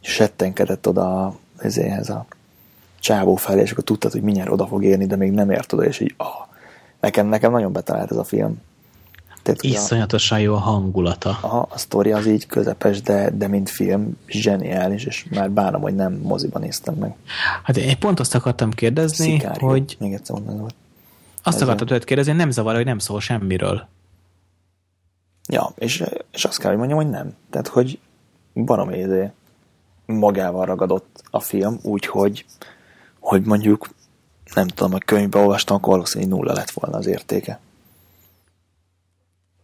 [0.00, 2.26] settenkedett oda ezéhez a
[3.00, 5.84] csávó felé, és akkor tudtad, hogy mindjárt oda fog érni, de még nem ért oda,
[5.84, 6.26] és így, ah,
[7.00, 8.60] nekem, nekem nagyon betalált ez a film.
[9.42, 11.38] Tehát, Iszonyatosan a, jó a hangulata.
[11.40, 15.94] Aha, a sztori az így közepes, de, de mint film zseniális, és már bánom, hogy
[15.94, 17.14] nem moziban néztem meg.
[17.62, 19.68] Hát én pont azt akartam kérdezni, Szikárió.
[19.68, 19.96] hogy...
[19.98, 20.60] Még egyszer mondani
[21.46, 23.88] Azt akartam tőled kérdezni, nem zavar, hogy nem szól semmiről.
[25.48, 27.34] Ja, és, és azt kell, hogy mondjam, hogy nem.
[27.50, 27.98] Tehát, hogy
[28.54, 29.30] baromi izé
[30.06, 32.46] magával ragadott a film, úgyhogy
[33.18, 33.88] hogy mondjuk
[34.54, 37.60] nem tudom, a könyvbe olvastam, akkor valószínűleg nulla lett volna az értéke.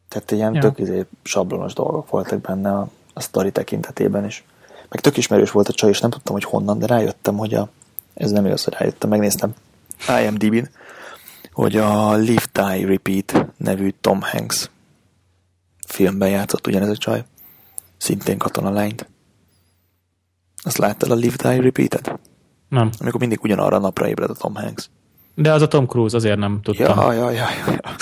[0.09, 0.61] Tehát ilyen ja.
[0.61, 4.45] tök izé, sablonos dolgok voltak benne a, a sztori tekintetében is.
[4.89, 7.69] Meg tök ismerős volt a csaj, és nem tudtam, hogy honnan, de rájöttem, hogy a,
[8.15, 9.55] ez nem igaz, hogy rájöttem, megnéztem
[10.23, 10.69] IMDb-n,
[11.61, 14.71] hogy a Live Die Repeat nevű Tom Hanks
[15.87, 17.25] filmben játszott ugyanez a csaj.
[17.97, 19.09] Szintén katonalányt.
[20.63, 22.19] Azt láttad a Live Die Repeated?
[22.69, 22.91] Nem.
[22.99, 24.91] Amikor mindig ugyanarra a napra ébred a Tom Hanks.
[25.35, 26.99] De az a Tom Cruise, azért nem tudtam.
[26.99, 27.81] Ja, ja, ja, ja.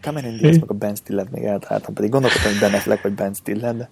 [0.00, 3.34] Cameron Diaz meg a Ben Stiller még eltaláltam, pedig gondolkodtam, hogy Ben Affleck vagy Ben
[3.34, 3.90] Stiller, de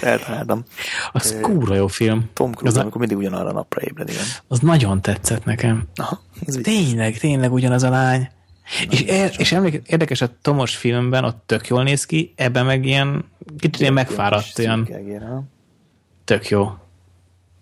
[0.00, 0.64] eltaláltam.
[1.12, 2.30] Az e, kúra jó film.
[2.32, 4.24] Tom Cruise, az amikor mindig ugyanarra a napra ébred, igen.
[4.48, 5.88] Az nagyon tetszett nekem.
[5.94, 6.20] Aha,
[6.62, 8.20] tényleg, tényleg ugyanaz a lány.
[8.20, 12.66] Na, és, er, és emlék, érdekes, a Tomos filmben ott tök jól néz ki, ebben
[12.66, 13.24] meg ilyen
[13.58, 14.88] kicsit ilyen megfáradt, ilyen
[16.24, 16.70] tök jó.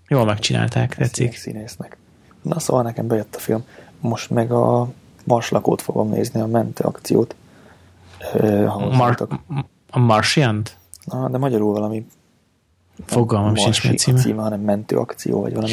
[0.08, 1.36] Jól megcsinálták, tetszik.
[1.36, 1.96] Színésznek.
[2.42, 3.64] Na szóval nekem bejött a film.
[4.00, 4.88] Most meg a
[5.24, 7.34] Marslakót fogom nézni, a mentő akciót.
[8.92, 9.28] Mar-
[9.90, 10.62] a martian
[11.06, 12.06] Na, de magyarul valami
[13.04, 14.20] Fogalmam sincs mi címe.
[14.20, 14.42] címe.
[14.42, 15.72] hanem mentő akció, vagy valami.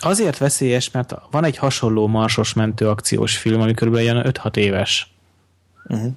[0.00, 5.14] Azért veszélyes, mert van egy hasonló marsos mentő akciós film, ami körülbelül ilyen 5-6 éves.
[5.88, 6.12] Uh-huh.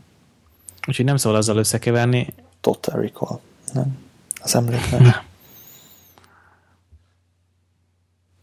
[0.88, 2.34] Úgyhogy nem szól azzal összekeverni.
[2.62, 3.40] Total Recall.
[3.74, 3.98] Nem.
[4.42, 5.16] Az emlékszem.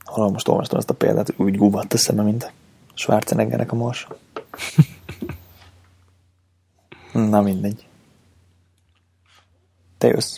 [0.05, 2.53] Hol most olvastam ezt a példát, úgy gubadt a szeme, mint
[2.95, 4.09] Schwarzeneggernek a mors.
[7.13, 7.88] Na mindegy.
[9.99, 10.37] Te jössz.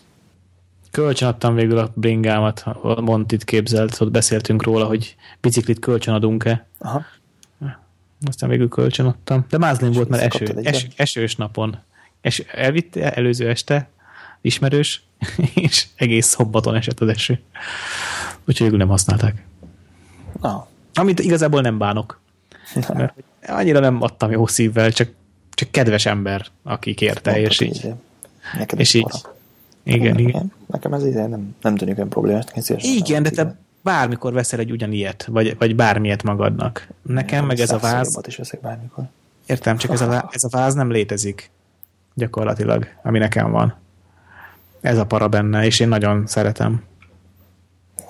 [0.90, 6.66] Kölcsönadtam végül a bringámat, a Montit képzelt, ott beszéltünk róla, hogy biciklit kölcsönadunk-e.
[6.78, 7.04] Aha.
[8.26, 9.44] Aztán végül kölcsönadtam.
[9.48, 11.78] De mázlin volt, mert eső, es, esős napon.
[12.20, 13.88] Es, elvitte előző este,
[14.40, 15.02] ismerős,
[15.54, 17.40] és egész szombaton esett az eső.
[18.38, 19.44] Úgyhogy végül nem használták.
[20.40, 20.66] Ah.
[20.94, 22.20] Amit igazából nem bánok.
[22.88, 23.14] Mert
[23.46, 25.10] annyira nem adtam jó szívvel, csak,
[25.54, 27.92] csak kedves ember, aki kérte, Mondtad és így.
[28.58, 29.06] Neked és így.
[29.94, 30.52] Igen, nekem, igen.
[30.66, 32.44] Nekem ez így nem, nem tűnik olyan problémás.
[32.76, 36.88] Igen, de te bármikor veszel egy ugyanilyet, vagy, vagy bármilyet magadnak.
[37.02, 38.18] Nekem meg ez a váz...
[38.26, 39.04] is veszek bármikor.
[39.46, 41.50] Értem, csak ez a, ez a váz nem létezik
[42.14, 43.74] gyakorlatilag, ami nekem van.
[44.80, 46.84] Ez a para benne, és én nagyon szeretem.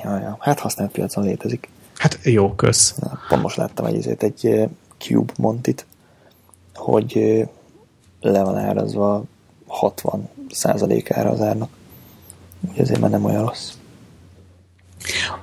[0.02, 0.36] Ja, ja.
[0.40, 1.68] Hát használt piacon létezik.
[1.96, 2.94] Hát jó, kösz.
[2.94, 5.86] Na, pont most láttam egy, egy eh, Cube Montit,
[6.74, 7.48] hogy eh,
[8.20, 9.24] le van árazva
[9.70, 11.70] 60 százalékára az árnak.
[12.60, 13.72] Úgyhogy ezért már nem olyan rossz.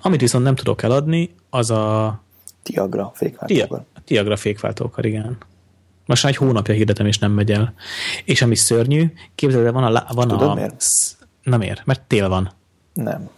[0.02, 2.20] Amit viszont nem tudok eladni, az a...
[2.64, 3.84] Tiagra fékváltókar.
[4.06, 5.38] Tiagra fékváltókar, igen.
[6.06, 7.74] Most már egy hónapja hirdetem, és nem megy el.
[8.26, 10.14] És ami szörnyű, képzeld, van a...
[10.14, 10.84] Van Tudod a, miért?
[11.44, 12.52] Nem ér, mert tél van.
[12.94, 13.30] Nem.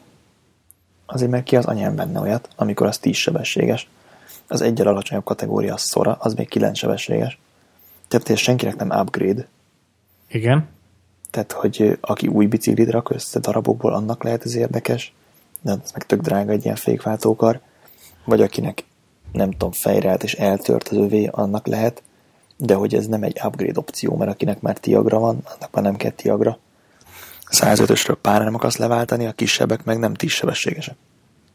[1.06, 3.88] Azért, mert ki az anyám benne olyat, amikor az 10 sebességes.
[4.48, 7.40] Az egyel alacsonyabb kategória az szora, az még 9 sebességes.
[8.08, 9.48] Tehát senkinek nem upgrade.
[10.28, 10.68] Igen.
[11.30, 15.14] Tehát, hogy aki új biciklit rak össze darabokból, annak lehet ez érdekes,
[15.62, 17.60] de ez meg tök drága egy ilyen fékváltókar.
[18.26, 18.84] Vagy akinek
[19.32, 22.04] nem tudom, fejre állt és eltört az övé, annak lehet,
[22.58, 25.96] de hogy ez nem egy upgrade opció, mert akinek már Tiagra van, annak már nem
[25.96, 26.58] kell Tiagra.
[27.50, 30.96] 105-ösről pár nem akarsz leváltani, a kisebbek meg nem 10 sebességesek.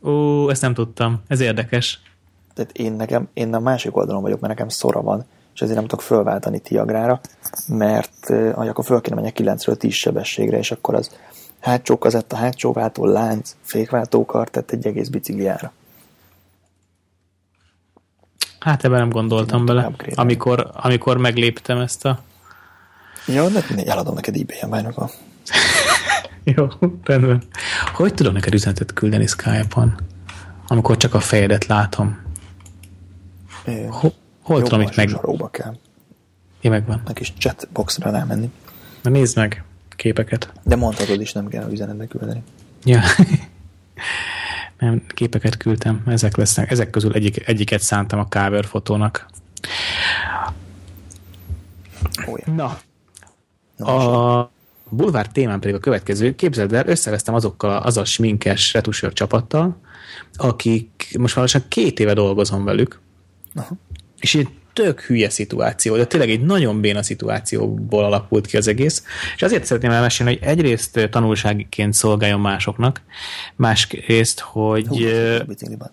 [0.02, 1.22] Ó, ezt nem tudtam.
[1.26, 2.00] Ez érdekes.
[2.54, 5.86] Tehát én nekem, én a másik oldalon vagyok, mert nekem szora van, és ezért nem
[5.86, 7.20] tudok fölváltani Tiagrára,
[7.68, 11.10] mert eh, akkor föl kéne menjek 9-ről 10 sebességre, és akkor az
[11.60, 15.72] hátsó a hátsó váltó, lánc, fékváltókar, tehát egy egész bicikliára.
[18.58, 22.20] Hát ebben nem gondoltam bele, amikor, amikor megléptem ezt a...
[23.26, 25.08] Jó, de eladom neked ebay-en bajnokon.
[26.54, 26.68] Jó,
[27.02, 27.42] rendben.
[27.94, 29.94] Hogy tudok neked üzenetet küldeni Skype-on,
[30.66, 32.22] amikor csak a fejedet látom?
[33.88, 34.08] Ho,
[34.44, 35.08] hol tudom itt meg...
[35.08, 35.76] Zsaróba kell.
[36.60, 37.02] Én megvan.
[37.06, 38.50] Meg is chatboxra rámenni.
[39.02, 39.64] Na nézd meg
[39.96, 40.52] képeket.
[40.62, 42.42] De mondhatod is, nem kell üzenetbe küldeni.
[42.84, 43.00] Ja.
[44.78, 46.70] Nem, képeket küldtem, ezek lesznek.
[46.70, 49.26] Ezek közül egyik, egyiket szántam a cover fotónak.
[52.26, 52.52] Ja.
[52.54, 52.78] Na,
[53.76, 54.50] Na, a
[54.88, 56.34] bulvár témán pedig a következő.
[56.34, 59.80] Képzeld el, összevesztem azokkal az a sminkes retusőr csapattal,
[60.34, 63.00] akik most lassan két éve dolgozom velük,
[63.54, 63.74] Aha.
[64.24, 69.04] És egy tök hülye szituáció, de tényleg egy nagyon béna szituációból alakult ki az egész,
[69.36, 73.02] és azért szeretném elmesélni, hogy egyrészt tanulságként szolgáljon másoknak,
[73.56, 74.96] másrészt, hogy Hú,
[75.46, 75.90] bicikliben.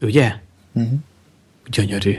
[0.00, 0.34] ugye,
[0.72, 0.94] Mhm.
[1.66, 2.14] gyönyörű,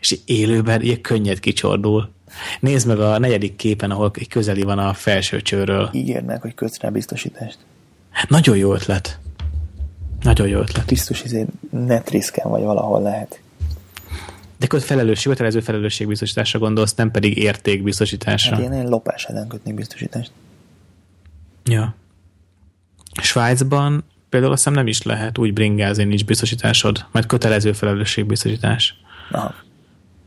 [0.00, 2.12] és élőben ilyen könnyed kicsordul.
[2.60, 5.90] Nézd meg a negyedik képen, ahol közeli van a felső csőről.
[5.92, 7.58] Ígérnek, hogy kötsz rá biztosítást.
[8.28, 9.18] Nagyon jó ötlet.
[10.22, 10.86] Nagyon jó ötlet.
[10.86, 13.40] Biztos, izé netrisken vagy valahol lehet.
[14.64, 18.54] De köt felelősség, kötelező felelősségbiztosításra gondolsz, nem pedig értékbiztosításra.
[18.54, 20.32] Hát én ilyen lopás ellen kötnék biztosítást.
[21.64, 21.94] Ja.
[23.22, 28.94] Svájcban például azt hiszem nem is lehet úgy bringázni, nincs biztosításod, majd kötelező felelősségbiztosítás.
[29.30, 29.54] Aha.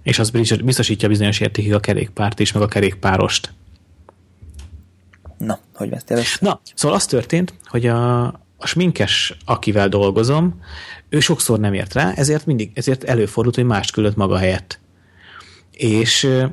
[0.03, 3.53] És az biztos- biztosítja bizonyos értékig a kerékpárt is, meg a kerékpárost.
[5.37, 6.21] Na, hogy vesztél?
[6.39, 8.25] Na, szóval az történt, hogy a,
[8.57, 10.61] a sminkes, akivel dolgozom,
[11.09, 14.79] ő sokszor nem ért rá, ezért mindig, ezért előfordult, hogy mást küldött maga helyett.
[15.71, 16.51] És e,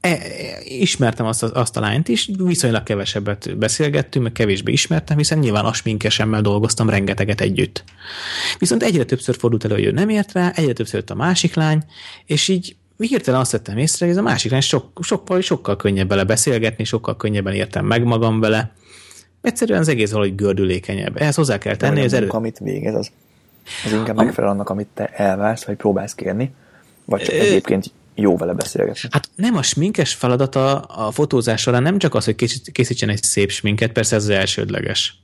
[0.00, 0.18] e,
[0.64, 5.72] ismertem azt, azt a lányt is, viszonylag kevesebbet beszélgettünk, meg kevésbé ismertem, hiszen nyilván a
[5.72, 7.84] sminkesemmel dolgoztam rengeteget együtt.
[8.58, 11.54] Viszont egyre többször fordult elő, hogy ő nem ért rá, egyre többször jött a másik
[11.54, 11.84] lány,
[12.24, 16.08] és így hirtelen azt vettem észre, hogy ez a másik lány sok, sokkal, sokkal könnyebb
[16.08, 18.74] vele beszélgetni, sokkal könnyebben értem meg magam vele.
[19.44, 21.20] Egyszerűen az egész valahogy gördülékenyebb.
[21.20, 22.20] Ehhez hozzá kell tenni, az az erő...
[22.20, 23.10] munka, amit végez, az,
[23.84, 26.54] az inkább megfelel annak, amit te elvársz, vagy próbálsz kérni,
[27.04, 29.08] vagy csak egyébként jó vele beszélgetni.
[29.10, 33.22] Hát nem a sminkes feladata a fotózás során nem csak az, hogy készít- készítsen egy
[33.22, 35.18] szép sminket, persze ez az elsődleges.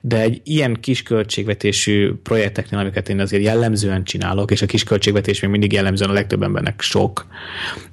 [0.00, 5.40] De egy ilyen kis költségvetésű projekteknél, amiket én azért jellemzően csinálok, és a kis költségvetés
[5.40, 7.26] még mindig jellemzően a legtöbb embernek sok,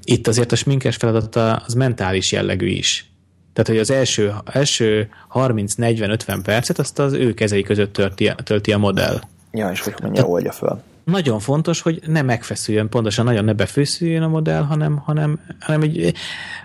[0.03, 3.12] itt azért a sminkes feladata az mentális jellegű is.
[3.53, 8.77] Tehát, hogy az első, első 30-40-50 percet azt az ő kezei között tölti, tölti a
[8.77, 10.81] modell Ja, és hogy mennyire oldja föl.
[11.03, 16.13] nagyon fontos, hogy ne megfeszüljön, pontosan nagyon ne befőszüljön a modell, hanem, hanem, hanem, egy,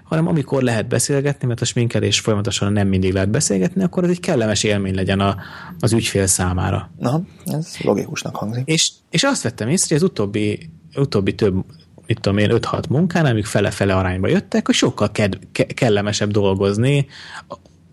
[0.02, 4.20] hanem amikor lehet beszélgetni, mert a sminkelés folyamatosan nem mindig lehet beszélgetni, akkor ez egy
[4.20, 5.36] kellemes élmény legyen a,
[5.80, 6.90] az ügyfél számára.
[6.98, 8.62] Na, ez logikusnak hangzik.
[8.66, 11.64] És, és azt vettem észre, hogy az utóbbi, utóbbi több,
[12.08, 17.06] mit tudom én, 5-6 munkán, amik fele-fele arányba jöttek, hogy sokkal ked, ke, kellemesebb dolgozni,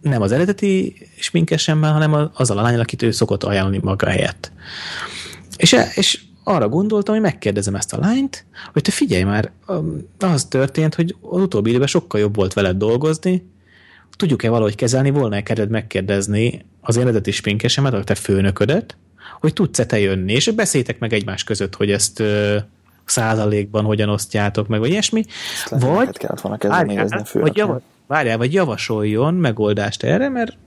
[0.02, 4.52] nem az eredeti sminkesemmel, hanem az- a lányal, akit ő szokott ajánlani maga helyett.
[5.58, 9.52] És, e- és arra gondoltam, hogy megkérdezem ezt a lányt, hogy te figyelj már,
[10.20, 13.50] az történt, hogy az utóbbi időben sokkal jobb volt veled dolgozni,
[14.16, 18.98] tudjuk-e valahogy kezelni, volna-e kedved megkérdezni az eredeti sminkesemet, a te főnöködet,
[19.40, 22.24] hogy tudsz-e te jönni, és beszéltek meg egymás között, hogy ezt
[23.06, 25.24] százalékban hogyan osztjátok meg, vagy ilyesmi,
[25.72, 30.58] Ezt vagy, kellett volna kezdeményezni a vagy, java, várjál, vagy javasoljon megoldást erre, mert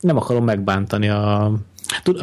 [0.00, 1.52] nem akarom megbántani a...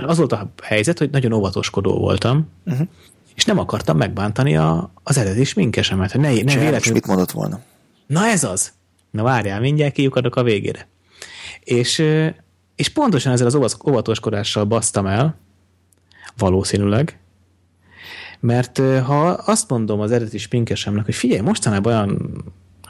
[0.05, 2.87] Az volt a helyzet, hogy nagyon óvatoskodó voltam, Uh-huh.
[3.35, 7.59] és nem akartam megbántani a, az eredeti sminkesemet, hogy ne, ne véletlenül mit mondott volna?
[8.07, 8.71] Na ez az.
[9.11, 10.87] Na várjál, mindjárt kiukadok a végére.
[11.63, 12.03] És,
[12.75, 15.35] és pontosan ezzel az óvatoskodással basztam el,
[16.37, 17.19] valószínűleg,
[18.39, 22.43] mert ha azt mondom az eredeti spinkesemnek, hogy figyelj, mostanában olyan,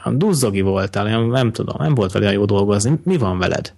[0.04, 3.72] olyan voltál, olyan, nem tudom, nem volt vele jó dolgozni, mi van veled?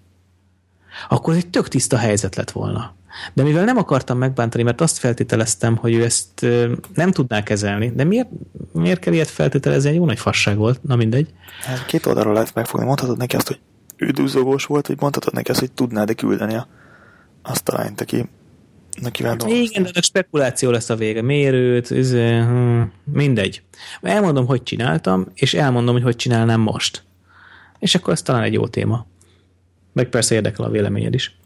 [1.08, 2.94] Akkor egy tök tiszta helyzet lett volna.
[3.32, 6.46] De mivel nem akartam megbántani, mert azt feltételeztem, hogy ő ezt
[6.94, 8.28] nem tudná kezelni, de miért,
[8.72, 9.88] miért kell ilyet feltételezni?
[9.88, 11.34] Egy jó nagy fasság volt, na mindegy.
[11.60, 12.86] Hát két oldalról lehet megfogni.
[12.86, 13.60] Mondhatod neki azt, hogy
[13.96, 16.66] ő duzzogós volt, vagy mondhatod neki azt, hogy tudnád-e küldeni a,
[17.42, 18.28] azt a lányt, aki,
[19.04, 19.64] akivel dolgoztál.
[19.64, 21.22] Igen, de ennek spekuláció lesz a vége.
[21.22, 23.62] Mérőt, izé, hm, mindegy.
[24.00, 27.04] Elmondom, hogy csináltam, és elmondom, hogy hogy csinálnám most.
[27.78, 29.06] És akkor ez talán egy jó téma.
[29.92, 31.36] Meg persze érdekel a véleményed is.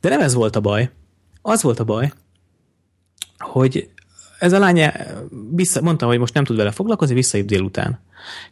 [0.00, 0.90] De nem ez volt a baj.
[1.42, 2.12] Az volt a baj,
[3.38, 3.90] hogy
[4.38, 4.92] ez a lány
[5.50, 8.00] vissza, mondta, hogy most nem tud vele foglalkozni, visszahív délután.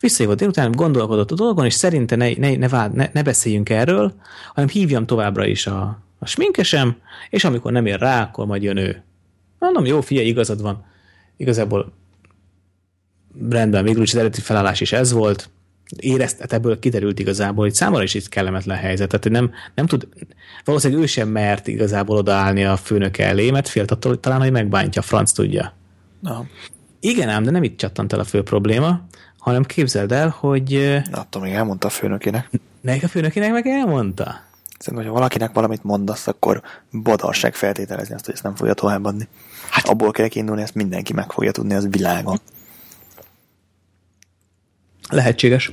[0.01, 4.15] Visszahívott délután, gondolkodott a dolgon, és szerinte ne, ne, ne, vád, ne, ne beszéljünk erről,
[4.55, 6.97] hanem hívjam továbbra is a, a sminkesem,
[7.31, 9.03] és amikor nem ér rá, akkor majd jön ő.
[9.59, 10.85] Mondom, jó, figyelj, igazad van.
[11.37, 11.93] Igazából
[13.51, 15.51] rendben, végül is az eredeti felállás is ez volt.
[15.97, 19.09] Érezt, hát ebből kiderült igazából, hogy számomra is itt kellemetlen helyzet.
[19.09, 20.09] Tehát nem, nem tud,
[20.65, 24.53] valószínűleg ő sem mert igazából odaállni a főnök elé, mert félt attól, hogy talán, hogy
[24.53, 25.73] megbántja, a franc tudja.
[26.23, 26.47] Aha.
[27.01, 29.07] Igen ám, de nem itt csattant el a fő probléma,
[29.39, 32.51] hanem képzeld el, hogy Na, attól még elmondta a főnökének.
[32.81, 34.53] neki a főnökének meg elmondta.
[34.85, 36.63] Szerintem, hogyha valakinek valamit mondasz, akkor
[37.03, 39.29] badarság feltételezni azt, hogy ezt nem fogja továbbadni.
[39.71, 42.41] Hát, Abból kell kiindulni, ezt mindenki meg fogja tudni az világon.
[45.11, 45.73] Lehetséges.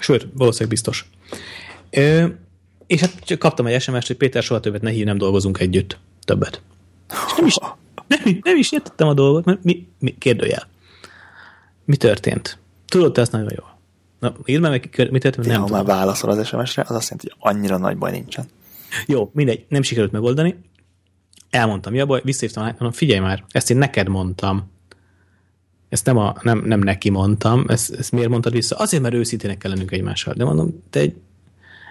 [0.00, 1.10] Sőt, valószínűleg biztos.
[1.90, 2.26] Ö,
[2.86, 5.98] és hát csak kaptam egy SMS-t, hogy Péter, soha többet ne hív, nem dolgozunk együtt.
[6.24, 6.62] Többet.
[7.26, 7.56] És nem is,
[8.24, 10.68] nem, nem is értettem a dolgot, mert mi, mi kérdőjel.
[11.84, 12.58] Mi történt?
[12.86, 13.73] Tudod te ezt nagyon jól.
[14.24, 17.36] Na, írd meg, mi történt, nem ha már válaszol az SMS-re, az azt jelenti, hogy
[17.38, 18.44] annyira nagy baj nincsen.
[19.06, 20.58] Jó, mindegy, nem sikerült megoldani.
[21.50, 24.70] Elmondtam, mi a baj, visszaívtam, mondom, figyelj már, ezt én neked mondtam.
[25.88, 28.76] Ezt nem, a, nem, nem neki mondtam, ezt, ezt miért mondtad vissza?
[28.76, 30.34] Azért, mert őszintének kell lennünk egymással.
[30.34, 31.14] De mondom, te egy,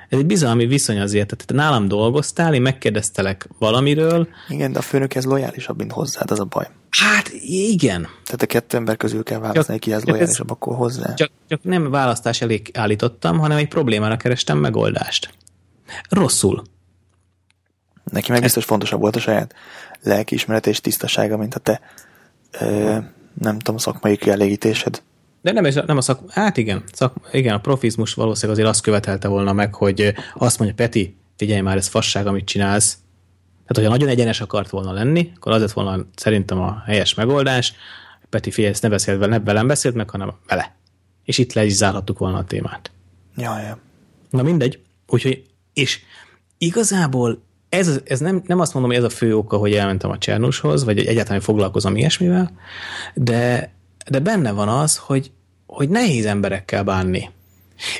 [0.09, 1.27] ez egy bizalmi viszony azért.
[1.27, 4.27] Tehát te nálam dolgoztál, én megkérdeztelek valamiről.
[4.49, 6.67] Igen, de a főnök ez lojálisabb, mint hozzád, az a baj.
[6.99, 8.01] Hát igen.
[8.01, 11.13] Tehát a kettő ember közül kell választani, ki ez lojálisabb, akkor hozzá.
[11.13, 15.33] Csak, csak nem választás elé állítottam, hanem egy problémára kerestem megoldást.
[16.09, 16.63] Rosszul.
[18.03, 19.53] Neki meg biztos fontosabb volt a saját
[20.01, 21.81] lelkiismeret és tisztasága, mint a te
[22.51, 22.97] ö,
[23.33, 25.01] nem tudom, szakmai kielégítésed.
[25.41, 26.31] De nem, nem a szak...
[26.31, 30.75] Hát igen, szak, igen, a profizmus valószínűleg azért azt követelte volna meg, hogy azt mondja,
[30.75, 32.97] Peti, figyelj már, ez fasság, amit csinálsz.
[33.73, 37.73] Tehát, hogyha nagyon egyenes akart volna lenni, akkor az lett volna szerintem a helyes megoldás.
[38.29, 40.75] Peti, ezt ne beszélt vele, ne velem beszélt meg, hanem vele.
[41.23, 42.91] És itt le is zárhattuk volna a témát.
[43.37, 43.77] Ja, ja.
[44.29, 44.79] Na mindegy.
[45.07, 45.43] Úgyhogy,
[45.73, 45.99] és
[46.57, 50.17] igazából ez, ez nem, nem azt mondom, hogy ez a fő oka, hogy elmentem a
[50.17, 52.51] Csernushoz, vagy egyáltalán foglalkozom ilyesmivel,
[53.13, 53.73] de,
[54.09, 55.31] de benne van az, hogy,
[55.65, 57.29] hogy nehéz emberekkel bánni.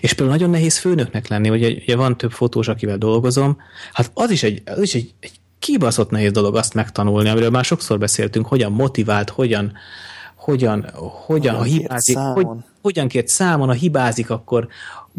[0.02, 3.58] És például nagyon nehéz főnöknek lenni, hogy ugye van több fotós, akivel dolgozom,
[3.94, 5.32] hát az is egy, az is egy, egy
[5.64, 9.74] kibaszott nehéz dolog azt megtanulni, amiről már sokszor beszéltünk, hogyan motivált, hogyan,
[10.36, 10.90] hogyan,
[11.26, 12.48] hogyan, ha hibázik, hogy,
[12.82, 14.68] hogyan kért számon, ha hibázik, akkor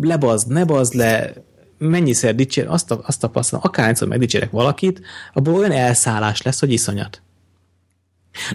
[0.01, 1.32] lebazd, ne bazd le,
[1.78, 5.01] mennyiszer dicsér, azt, azt tapasztalom, akárhányszor megdicsérek valakit,
[5.32, 7.22] abból olyan elszállás lesz, hogy iszonyat.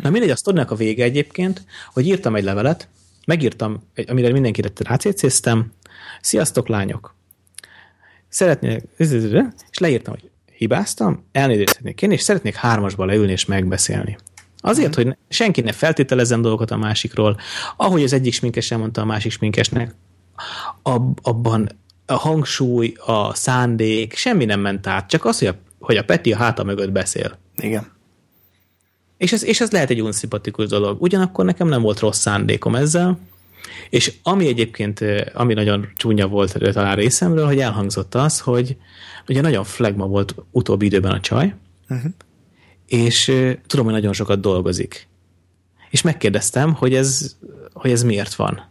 [0.02, 2.88] Na mindegy, a sztorinak a vége egyébként, hogy írtam egy levelet,
[3.26, 5.72] megírtam, amire mindenkire rácécéztem,
[6.22, 7.16] sziasztok lányok,
[8.28, 10.30] szeretnék, és leírtam, hogy
[10.60, 14.18] hibáztam, elnézést szeretnék kérni, és szeretnék hármasba leülni és megbeszélni.
[14.58, 17.38] Azért, hogy senki ne feltételezzen dolgokat a másikról,
[17.78, 19.96] ahogy az egyik sminkes elmondta a másik sminkesnek,
[20.82, 21.70] ab, abban
[22.06, 26.34] a hangsúly, a szándék, semmi nem ment át, csak az, hogy a, hogy a Peti
[26.34, 27.38] a háta mögött beszél.
[27.56, 27.92] Igen.
[29.18, 31.02] És ez, és ez lehet egy unszimpatikus dolog.
[31.02, 33.20] Ugyanakkor nekem nem volt rossz szándékom ezzel,
[33.90, 35.04] és ami egyébként,
[35.34, 38.78] ami nagyon csúnya volt talán részemről, hogy elhangzott az, hogy
[39.30, 41.56] ugye nagyon flagma volt utóbbi időben a csaj,
[41.90, 42.12] uh-huh.
[42.86, 43.26] és
[43.68, 45.08] tudom, hogy nagyon sokat dolgozik.
[45.90, 47.36] És megkérdeztem, hogy ez,
[47.74, 48.68] hogy ez miért van.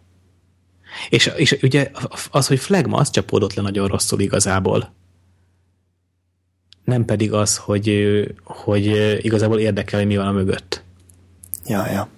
[1.09, 1.91] És, és ugye
[2.31, 4.95] az, hogy flagma, az csapódott le nagyon rosszul igazából.
[6.85, 8.87] Nem pedig az, hogy, hogy
[9.25, 10.83] igazából érdekel, hogy mi van a mögött.
[11.67, 12.09] Ja, ja.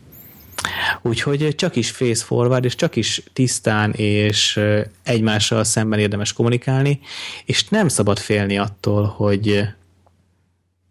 [1.03, 4.61] Úgyhogy csak is face forward, és csak is tisztán és
[5.03, 7.01] egymással szemben érdemes kommunikálni,
[7.45, 9.69] és nem szabad félni attól, hogy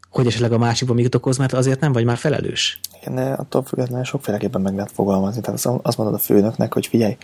[0.10, 2.80] hogy esetleg a másikban mit okoz, mert azért nem vagy már felelős.
[3.02, 5.42] Igen, de attól függetlenül sokféleképpen meg lehet fogalmazni.
[5.42, 7.18] Tehát azt mondod a főnöknek, hogy figyelj,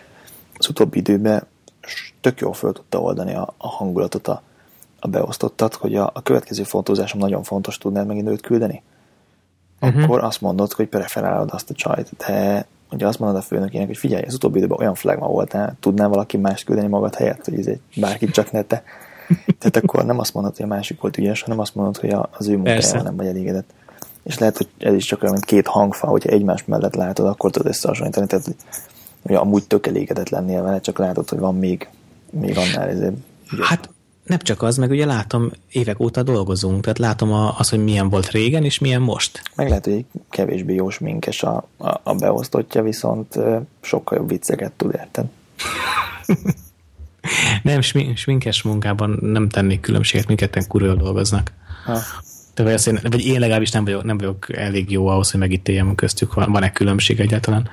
[0.58, 1.48] az utóbbi időben
[2.22, 4.41] tök jól föl tudta oldani a, a hangulatot a,
[5.00, 8.84] a beosztottat, hogy a, a következő fotózásom nagyon fontos, tudnád megint őt küldeni?
[9.88, 10.03] Uh-huh.
[10.03, 13.97] Akkor azt mondod, hogy preferálod azt a csajt, de ugye azt mondod a főnökének, hogy
[13.97, 17.67] figyelj, az utóbbi időben olyan flagma voltál, tudnál valaki más küldeni magad helyett, hogy ez
[17.67, 18.83] egy bárkit csak ne te.
[19.59, 22.47] Tehát akkor nem azt mondod, hogy a másik volt ügyes, hanem azt mondod, hogy az
[22.47, 23.69] ő munkájával nem vagy elégedett.
[24.23, 27.51] És lehet, hogy ez is csak olyan, mint két hangfa, hogyha egymás mellett látod, akkor
[27.51, 28.27] tudod összehasonlítani.
[28.27, 28.55] Tehát
[29.21, 31.89] hogy amúgy tök elégedett lennél vele, csak látod, hogy van még,
[32.31, 33.13] még annál ezért.
[33.61, 33.89] Hát
[34.26, 38.09] nem csak az, meg ugye látom, évek óta dolgozunk, tehát látom a, az, hogy milyen
[38.09, 39.41] volt régen, és milyen most.
[39.55, 43.39] Meg lehet, hogy kevésbé jó sminkes a, a, a beosztottja, viszont
[43.82, 45.26] sokkal jobb vicceket tud érted.
[47.63, 47.82] nem,
[48.15, 51.51] sminkes munkában nem tennék különbséget, mindketten kurva dolgoznak.
[51.86, 51.99] Ha.
[52.53, 55.39] De vagy, azt én, vagy én legalábbis nem vagyok, nem vagyok elég jó ahhoz, hogy
[55.39, 57.69] megítéljem köztük, van, van-e különbség egyáltalán.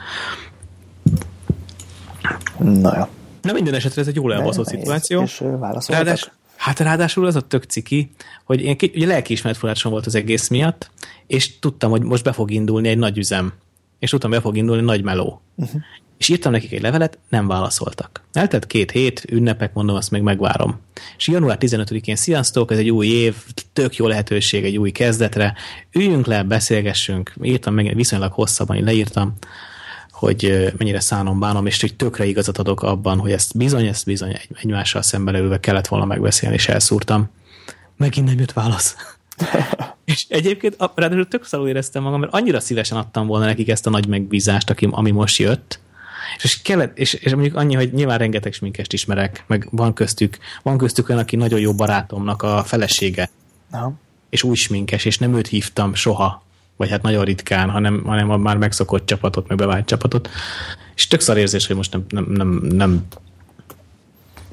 [2.59, 3.05] Na jó.
[3.43, 5.23] Na minden esetre ez egy jól elbaszott szituáció.
[5.23, 5.43] És
[5.87, 6.31] Ráadás,
[6.63, 8.11] hát ráadásul az a tök ciki,
[8.45, 10.91] hogy én, ugye lelkiismeret volt az egész miatt,
[11.27, 13.53] és tudtam, hogy most be fog indulni egy nagy üzem.
[13.99, 15.43] És tudtam, be fog indulni egy nagy meló.
[15.55, 15.81] Uh-huh.
[16.19, 18.25] És írtam nekik egy levelet, nem válaszoltak.
[18.33, 20.81] Eltett két hét, ünnepek, mondom, azt még megvárom.
[21.17, 23.35] És január 15-én sziasztok, ez egy új év,
[23.73, 25.55] tök jó lehetőség egy új kezdetre.
[25.93, 27.33] Üljünk le, beszélgessünk.
[27.43, 29.35] Írtam meg, viszonylag hosszabban, én leírtam
[30.27, 34.39] hogy mennyire szánom bánom, és hogy tökre igazat adok abban, hogy ezt bizony, ezt bizony
[34.55, 37.31] egymással szemben ülve kellett volna megbeszélni, és elszúrtam.
[37.97, 38.97] Megint nem jött válasz.
[40.05, 43.91] és egyébként ráadásul tök szarul éreztem magam, mert annyira szívesen adtam volna nekik ezt a
[43.91, 45.81] nagy megbízást, aki, ami most jött,
[46.43, 50.79] és, kellett, és, és mondjuk annyi, hogy nyilván rengeteg sminkest ismerek, meg van köztük, van
[50.79, 53.31] köztük olyan, aki nagyon jó barátomnak a felesége.
[53.71, 53.93] Aha.
[54.31, 56.45] És új sminkes, és nem őt hívtam soha,
[56.83, 60.29] vagy hát nagyon ritkán, hanem, hanem a már megszokott csapatot, meg bevált csapatot.
[60.95, 63.05] És tök szar érzés, hogy most nem, nem, nem, nem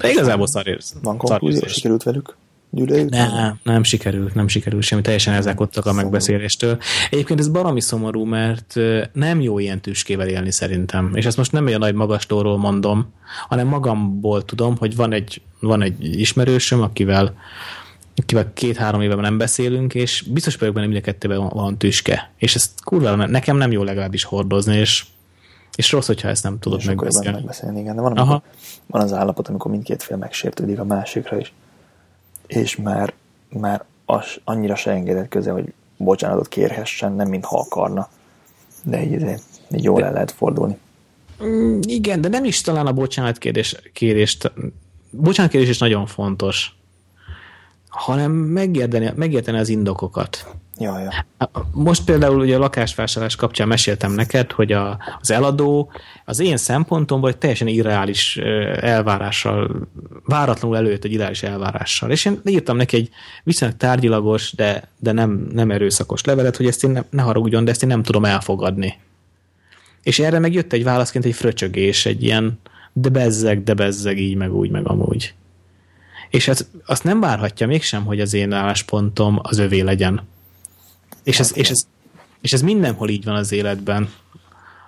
[0.02, 0.98] igazából szar érzés.
[1.02, 2.36] Van konklúzió, sikerült velük?
[2.70, 3.10] gyűlöljük?
[3.10, 6.78] Nem, nem sikerült, nem sikerült semmi, teljesen elzákodtak a megbeszéléstől.
[7.10, 8.76] Egyébként ez baromi szomorú, mert
[9.14, 11.12] nem jó ilyen tüskével élni szerintem.
[11.14, 13.14] És ezt most nem olyan nagy magastóról mondom,
[13.48, 17.34] hanem magamból tudom, hogy van egy, van egy ismerősöm, akivel
[18.20, 22.32] akivel két-három éve nem beszélünk, és biztos vagyok benne, mind a kettőben van, van tüske.
[22.38, 25.06] És ezt kurva, nekem nem jó legalábbis hordozni, és,
[25.76, 27.38] és rossz, hogyha ezt nem tudod megbeszélni.
[27.38, 27.80] megbeszélni.
[27.80, 28.42] Igen, de van, amikor,
[28.86, 31.54] van az állapot, amikor mindkét fél megsértődik a másikra is
[32.50, 33.14] és már,
[33.50, 38.10] már az annyira se engedett köze, hogy bocsánatot kérhessen, nem mintha akarna.
[38.84, 39.12] De így,
[39.72, 40.78] így jól el lehet fordulni.
[41.44, 44.52] Mm, igen, de nem is talán a bocsánatkérés, kérést,
[45.10, 46.76] bocsánatkérés is nagyon fontos,
[47.90, 50.48] hanem megérteni, megérteni az indokokat.
[50.80, 51.26] Ja, ja.
[51.72, 55.92] Most például ugye a lakásvásárlás kapcsán meséltem neked, hogy a, az eladó
[56.26, 58.38] az én szempontomból egy teljesen irreális
[58.82, 59.88] elvárással,
[60.26, 62.12] váratlanul előtt egy irreális elvárással.
[62.12, 63.10] És én írtam neki egy
[63.44, 67.72] viszonylag tárgyilagos, de, de nem, nem erőszakos levelet, hogy ezt én ne, ne haragudjon, de
[67.72, 68.94] ezt én nem tudom elfogadni.
[70.04, 72.60] És erre meg jött egy válaszként egy fröcsögés, egy ilyen
[72.94, 75.34] de bezzeg, de bezzeg, így, meg úgy, meg amúgy.
[76.30, 80.22] És ez, azt nem várhatja mégsem, hogy az én álláspontom az övé legyen.
[81.24, 81.88] És ez, és, ez,
[82.42, 84.10] és ez mindenhol így van az életben.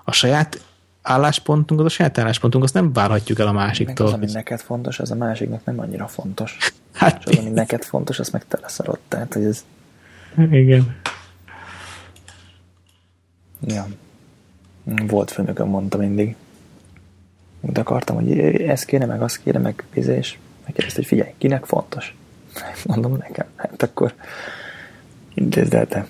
[0.04, 0.62] A saját
[1.02, 4.06] álláspontunk, az a saját álláspontunk, azt nem várhatjuk el a másiktól.
[4.06, 6.58] Meg az, ami neked fontos, az a másiknak nem annyira fontos.
[6.94, 9.00] Hát, és az, ami neked fontos, az meg te leszarod.
[9.08, 9.66] Tehát, hogy ez...
[10.52, 10.96] Igen.
[13.68, 13.88] Ja.
[15.08, 16.36] Volt főnököm, mondta mindig.
[17.62, 20.38] De akartam, hogy ez kéne, meg az kéne, meg és
[20.72, 22.16] megkérdezte, hogy figyelj, kinek fontos?
[22.86, 23.48] Mondom nekem.
[23.56, 24.14] Hát akkor
[25.34, 26.08] intézd el te.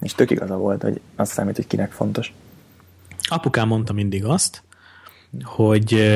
[0.00, 2.32] És tök igaza volt, hogy azt számít, hogy kinek fontos.
[3.28, 4.62] Apukám mondta mindig azt,
[5.42, 6.12] hogy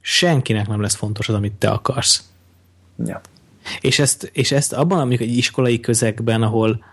[0.00, 2.30] senkinek nem lesz fontos az, amit te akarsz.
[3.04, 3.20] Ja.
[3.80, 6.84] És ezt, és ezt abban, amikor egy iskolai közegben, ahol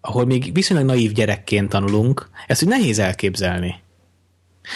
[0.00, 3.82] ahol még viszonylag naív gyerekként tanulunk, ezt úgy nehéz elképzelni.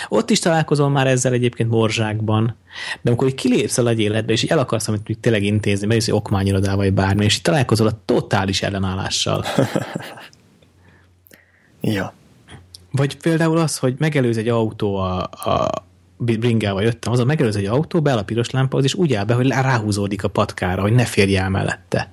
[0.08, 2.56] Ott is találkozom már ezzel egyébként morzsákban,
[3.00, 6.02] de amikor így kilépsz a nagy életbe, és így el akarsz amit tényleg intézni, mert
[6.02, 9.44] egy okmányirodával, vagy bármi, és így találkozol a totális ellenállással.
[11.80, 12.12] ja.
[12.90, 15.84] Vagy például az, hogy megelőz egy autó a, a
[16.16, 19.34] bringával jöttem, az a megelőz egy autó, beáll a piros lámpa, és úgy áll be,
[19.34, 22.10] hogy ráhúzódik a patkára, hogy ne férj el mellette.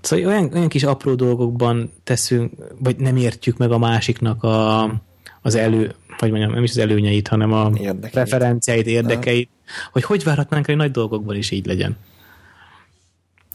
[0.00, 4.82] Szóval olyan, olyan kis apró dolgokban teszünk, vagy nem értjük meg a másiknak a,
[5.42, 8.12] az elő, vagy mondjam, nem is az előnyeit, hanem a érdekeit.
[8.12, 9.72] preferenciáit, érdekeit, Na.
[9.92, 11.96] hogy hogy várhatnánk, hogy nagy dolgokban is így legyen.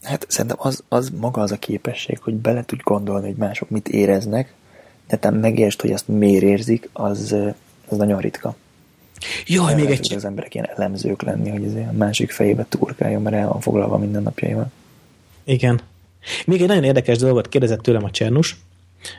[0.02, 3.88] Hát szerintem az, az maga az a képesség, hogy bele tudj gondolni, hogy mások mit
[3.88, 4.54] éreznek,
[5.08, 7.36] de te megértsd, hogy azt miért érzik, az,
[7.88, 8.56] az nagyon ritka.
[9.46, 10.14] Jaj, még egy...
[10.14, 14.22] Az emberek ilyen elemzők lenni, hogy a másik fejébe turkáljon, mert el van foglalva minden
[14.22, 14.70] napjaival.
[15.44, 15.80] Igen.
[16.46, 18.56] Még egy nagyon érdekes dolgot kérdezett tőlem a Csernus.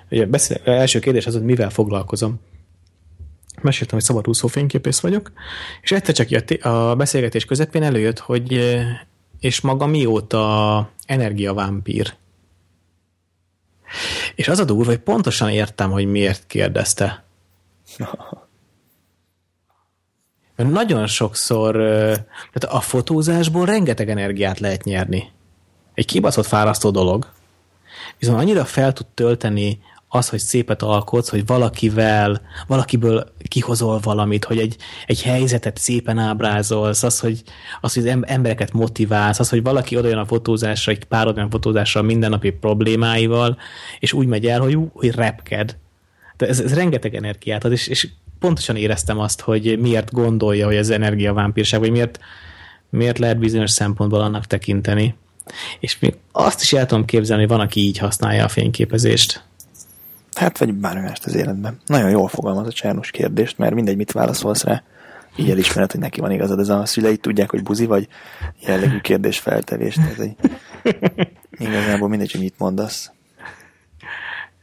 [0.10, 2.40] Ugye beszél, első kérdés az, hogy mivel foglalkozom
[3.62, 5.32] meséltem, hogy szabadúszó fényképész vagyok,
[5.82, 8.78] és egyszer csak a beszélgetés közepén előjött, hogy
[9.40, 12.14] és maga mióta energiavámpír.
[14.36, 17.24] És az a durva, hogy pontosan értem, hogy miért kérdezte.
[20.56, 21.76] Nagyon sokszor
[22.54, 25.32] tehát a fotózásból rengeteg energiát lehet nyerni.
[25.94, 27.32] Egy kibaszott fárasztó dolog,
[28.18, 29.80] viszont annyira fel tud tölteni
[30.10, 37.04] az, hogy szépet alkotsz, hogy valakivel, valakiből kihozol valamit, hogy egy, egy helyzetet szépen ábrázolsz,
[37.04, 37.44] az, hogy,
[37.82, 42.50] az, hogy embereket motiválsz, az, hogy valaki odajön a fotózásra, egy pár olyan fotózásra mindennapi
[42.52, 43.58] problémáival,
[44.00, 45.78] és úgy megy el, hogy, hogy repked.
[46.38, 48.08] De ez, ez rengeteg energiát ad, és, és
[48.40, 52.20] pontosan éreztem azt, hogy miért gondolja, hogy ez energiavámpírság, vagy miért,
[52.90, 55.16] miért lehet bizonyos szempontból annak tekinteni.
[55.80, 59.48] És még azt is el tudom képzelni, hogy van, aki így használja a fényképezést.
[60.40, 61.78] Hát, vagy bármi mást az életben.
[61.86, 64.84] Nagyon jól fogalmaz a Csernus kérdést, mert mindegy, mit válaszolsz rá,
[65.36, 66.60] így elismered, hogy neki van igazad.
[66.60, 68.08] Ez a szüleid tudják, hogy buzi vagy
[68.60, 69.98] jellegű kérdés feltevés.
[69.98, 70.36] Ez egy,
[71.52, 73.12] igazából mindegy, hogy mit mondasz.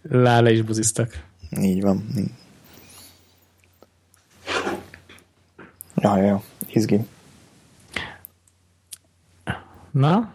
[0.02, 1.22] Lá le is buziztak.
[1.60, 2.06] Így van.
[5.94, 7.00] Ja, ja, izgi.
[9.90, 10.34] Na?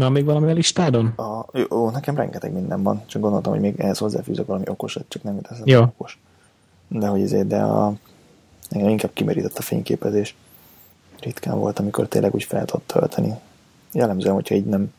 [0.00, 1.06] Van még valami a listádon?
[1.06, 5.22] A, jó, nekem rengeteg minden van, csak gondoltam, hogy még ehhez hozzáfűzök valami okosat, csak
[5.22, 5.82] nem jut Jó.
[5.82, 6.18] okos.
[6.88, 7.92] De hogy ezért, de a,
[8.68, 10.34] engem inkább kimerített a fényképezés.
[11.20, 13.34] Ritkán volt, amikor tényleg úgy fel tudott tölteni.
[13.92, 14.92] Jellemzően, hogyha így nem,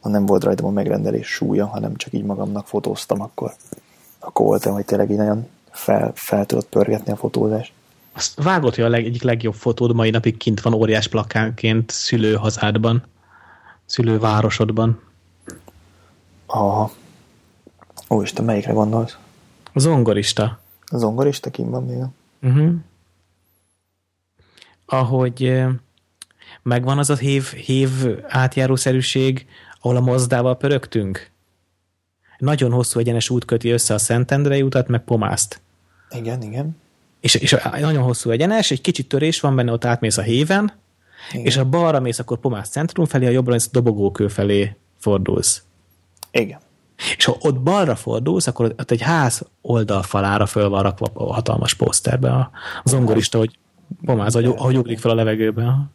[0.00, 3.52] ha nem volt rajtam a megrendelés súlya, hanem csak így magamnak fotóztam, akkor,
[4.18, 7.72] akkor voltam, hogy tényleg így nagyon fel, fel tudott pörgetni a fotózás.
[8.12, 13.04] Azt vágott, hogy a leg, egyik legjobb fotód mai napig kint van óriás plakánként szülőhazádban,
[13.86, 15.00] szülővárosodban.
[16.46, 16.90] A...
[18.08, 19.16] Ó, Isten, melyikre gondolsz?
[19.72, 20.60] A zongorista.
[20.86, 21.96] A zongorista kim van még?
[22.42, 22.74] Uh-huh.
[24.86, 25.68] Ahogy eh,
[26.62, 27.90] megvan az a hév, hév
[28.28, 29.46] átjárószerűség,
[29.80, 31.30] ahol a mozdával pörögtünk.
[32.38, 35.60] Nagyon hosszú egyenes út köti össze a Szentendrei utat, meg Pomászt.
[36.10, 36.76] Igen, igen.
[37.20, 40.72] És, és nagyon hosszú egyenes, egy kicsit törés van benne, ott átmész a héven,
[41.32, 41.44] igen.
[41.44, 45.62] és a balra mész akkor Pomász centrum felé, a jobbra mész dobogókő felé fordulsz.
[46.30, 46.58] Igen.
[47.16, 51.74] És ha ott balra fordulsz, akkor ott egy ház oldalfalára föl van rakva a hatalmas
[51.74, 52.50] poszterbe a
[52.84, 53.58] zongorista, hogy
[54.04, 55.88] pomáz, ahogy, ahogy ugrik fel a levegőbe.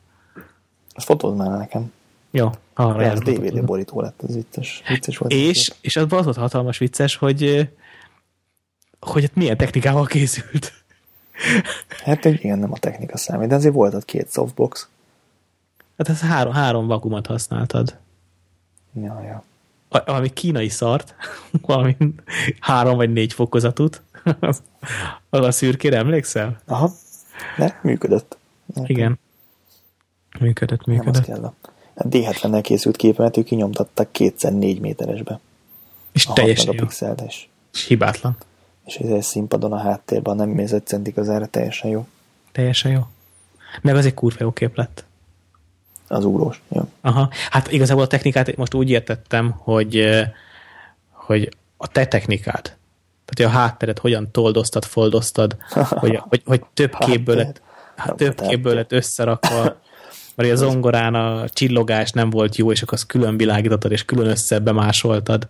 [0.93, 1.91] Azt fotózd már nekem.
[2.31, 3.19] Jó, arra Ez.
[3.19, 4.81] DVD borító lett, ez vicces.
[4.87, 5.33] vicces volt.
[5.33, 7.69] És, és az volt hatalmas vicces, hogy
[8.99, 10.73] hogy hát milyen technikával készült.
[12.03, 14.89] Hát igen, nem a technika számít, de azért volt ott két softbox.
[16.01, 17.97] Hát ez három, három vakumot használtad.
[18.93, 19.43] Ja, ja.
[20.05, 21.15] Valami kínai szart,
[21.67, 21.97] valami
[22.59, 24.01] három vagy négy fokozatút.
[24.39, 24.61] Az
[25.29, 26.61] az a szürkére emlékszel?
[26.65, 26.91] Aha,
[27.57, 28.37] de működött.
[28.85, 29.19] Igen.
[30.39, 31.23] Működött, Nem működött.
[31.25, 31.43] kell.
[31.43, 31.53] A
[31.93, 35.39] a D70-nel készült képemet ők kinyomtattak kétszer négy méteresbe.
[36.11, 36.71] És A 6 teljesen jó.
[36.73, 37.47] megapixelt, és,
[37.87, 38.37] hibátlan.
[38.85, 42.07] és ez egy színpadon a háttérben nem mész egy centik az erre teljesen jó.
[42.51, 43.01] Teljesen jó.
[43.81, 45.05] Meg az egy kurva jó kép lett.
[46.11, 46.61] Az úrós.
[46.67, 46.81] Jó.
[47.01, 47.29] Aha.
[47.49, 50.09] Hát igazából a technikát most úgy értettem, hogy,
[51.11, 55.57] hogy a te technikád, tehát hogy a hátteret hogyan toldoztad, foldoztad,
[55.89, 57.61] hogy, hogy, hogy több képből lett,
[57.95, 59.75] hát több képből lett összerakva,
[60.35, 64.27] mert a zongorán a csillogás nem volt jó, és akkor azt külön világítottad, és külön
[64.27, 65.47] összebemásoltad.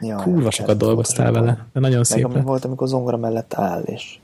[0.00, 2.44] Ja, Kurva ja, sokat dolgoztál vele, de nagyon Meg szép ami lett.
[2.44, 4.18] volt, amikor zongora mellett áll, és,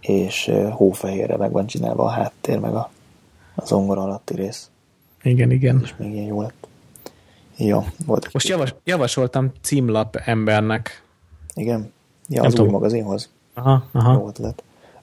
[0.00, 2.90] és eh, hófehérre meg van csinálva a háttér, meg a,
[3.54, 4.70] a zongora alatti rész.
[5.22, 5.80] Igen, igen.
[5.84, 6.68] És még ilyen jó lett.
[7.56, 11.02] Jó, volt Most javas, javasoltam címlap embernek.
[11.54, 11.92] Igen?
[12.28, 13.28] Ja, az új magazinhoz.
[13.54, 14.24] Aha, Jó aha.
[14.28, 14.62] ötlet.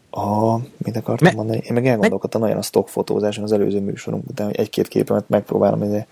[0.10, 1.58] A, mit akartam Me- mondani?
[1.64, 5.84] Én meg elgondolkodtam nagyon a stock fotózáson az előző műsorunk után, hogy egy-két képemet megpróbálom
[5.84, 6.08] ide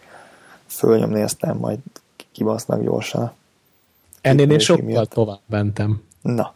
[0.65, 1.79] fölnyomni, aztán majd
[2.31, 3.31] kibasznak gyorsan.
[4.21, 5.09] Ennél én sokkal miatt.
[5.09, 6.01] tovább mentem.
[6.21, 6.53] Na.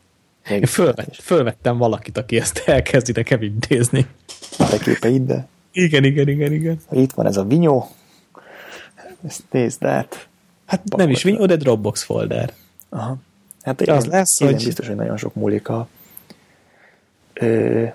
[0.50, 4.08] Én Még fölvett, fölvettem valakit, aki ezt elkezdi nekem intézni.
[4.58, 6.80] te képeid, de Igen, igen, igen, igen.
[6.91, 7.89] itt van ez a vinyó,
[9.28, 10.28] ezt nézd át.
[10.65, 12.53] Hát nem is Vinyó, de Dropbox folder.
[12.89, 13.17] Aha.
[13.61, 15.88] Hát Az igen, lesz, igen, hogy- biztos, hogy nagyon sok múlik a...
[17.34, 17.86] Ö,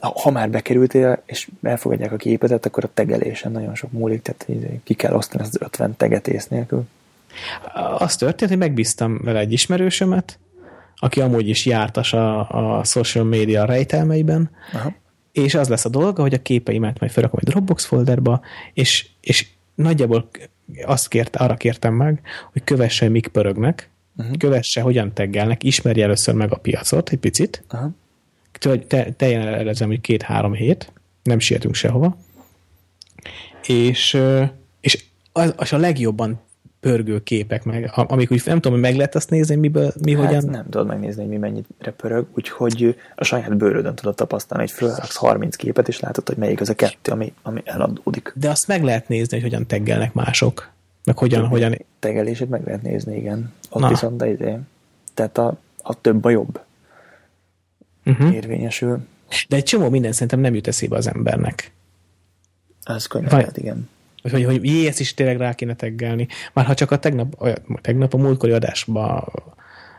[0.00, 4.46] ha már bekerültél, és elfogadják a képedet, akkor a tegelésen nagyon sok múlik, tehát
[4.84, 6.84] ki kell osztani az 50 teget ész nélkül.
[7.98, 10.38] Az történt, hogy megbíztam vele egy ismerősömet,
[10.96, 14.92] aki amúgy is jártas a, a social media rejtelmeiben, Aha.
[15.32, 18.40] És az lesz a dolga, hogy a képeimet majd felrakom egy Dropbox folderba,
[18.72, 20.28] és, és nagyjából
[20.84, 22.20] azt kérte, arra kértem meg,
[22.52, 24.36] hogy kövesse, mik pörögnek, uh-huh.
[24.36, 27.90] kövesse, hogyan teggelnek, ismerje először meg a piacot egy picit, Aha.
[28.52, 32.16] te, te, teljen elezem, hogy két-három hét, nem sietünk sehova,
[33.66, 34.18] és,
[34.80, 36.40] és az, az a legjobban
[36.90, 40.14] pörgő képek, meg, a- amik úgy nem tudom, hogy meg lehet azt nézni, miből, mi
[40.14, 40.44] Hát hogyan.
[40.44, 45.16] nem tudod megnézni, hogy mi mennyire pörög, úgyhogy a saját bőrödön tudod tapasztalni, hogy fölraksz
[45.16, 48.32] 30 képet, és látod, hogy melyik az a kettő, ami, ami eladódik.
[48.36, 50.70] De azt meg lehet nézni, hogy hogyan teggelnek mások.
[51.04, 51.78] Meg hogyan, hogyan...
[51.98, 53.52] Tegelését meg lehet nézni, igen.
[53.70, 53.88] Ott Na.
[53.88, 54.56] viszont de izé,
[55.14, 56.60] tehát a, a több a jobb
[58.04, 58.34] Uh-huh.
[58.34, 58.98] érvényesül.
[59.48, 61.72] De egy csomó minden szerintem nem jut eszébe az embernek.
[62.82, 63.88] Ez könnyen lehet, igen.
[64.22, 66.26] Hogy, hogy, hogy jé, ezt is tényleg rá kéne teggelni.
[66.52, 69.24] Már ha csak a tegnap, olyat- tegnap a múltkori adásban,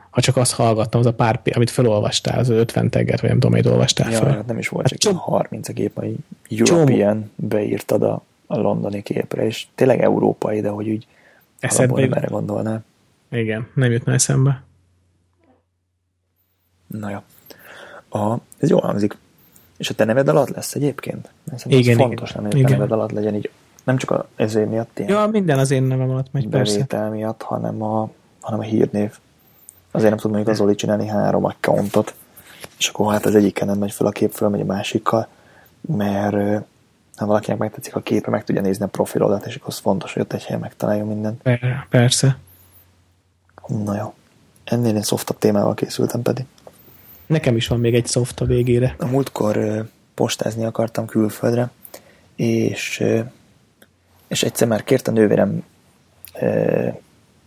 [0.10, 3.56] ha csak azt hallgattam, az a pár, amit felolvastál, az 50 teget, vagy nem tudom,
[3.56, 4.32] hogy olvastál Ja, fel.
[4.32, 6.16] hát nem is volt, Hát csak csomó, 30 a kép, hogy
[6.50, 11.08] European beírtad a, a londoni képre, és tényleg európai, de hogy úgy
[11.60, 12.16] Eszedbe jut.
[12.16, 12.84] erre gondolnál.
[13.32, 14.64] Igen, nem jutna eszembe.
[16.88, 17.18] Na jó.
[18.22, 19.18] A, ez jól hangzik.
[19.78, 21.30] És a te neved alatt lesz egyébként?
[21.56, 22.42] Szerintem Igen, fontos igen.
[22.44, 23.50] lenne, hogy a te neved alatt legyen így,
[23.84, 26.74] nem csak a, ezért miatt ilyen Ja, minden az én nevem alatt megy, persze.
[26.74, 28.10] bevétel miatt, hanem a,
[28.42, 29.18] hanem a hírnév.
[29.92, 32.14] Azért nem tud mondjuk az Oli csinálni három accountot,
[32.78, 35.28] és akkor hát az egyiken nem megy fel a kép, fölmegy a másikkal,
[35.82, 36.64] mert
[37.16, 40.22] ha valakinek megtetszik a képe, meg tudja nézni a profilodat, és akkor az fontos, hogy
[40.22, 41.42] ott egy helyen megtaláljon mindent.
[41.42, 42.38] Per- Persze.
[43.68, 44.14] Na jó.
[44.64, 46.46] Ennél én szoftabb témával készültem pedig.
[47.26, 48.96] Nekem is van még egy szoft a végére.
[49.00, 51.70] A múltkor postázni akartam külföldre,
[52.36, 53.04] és,
[54.30, 55.64] és egyszer már kért a nővérem
[56.40, 56.88] ö,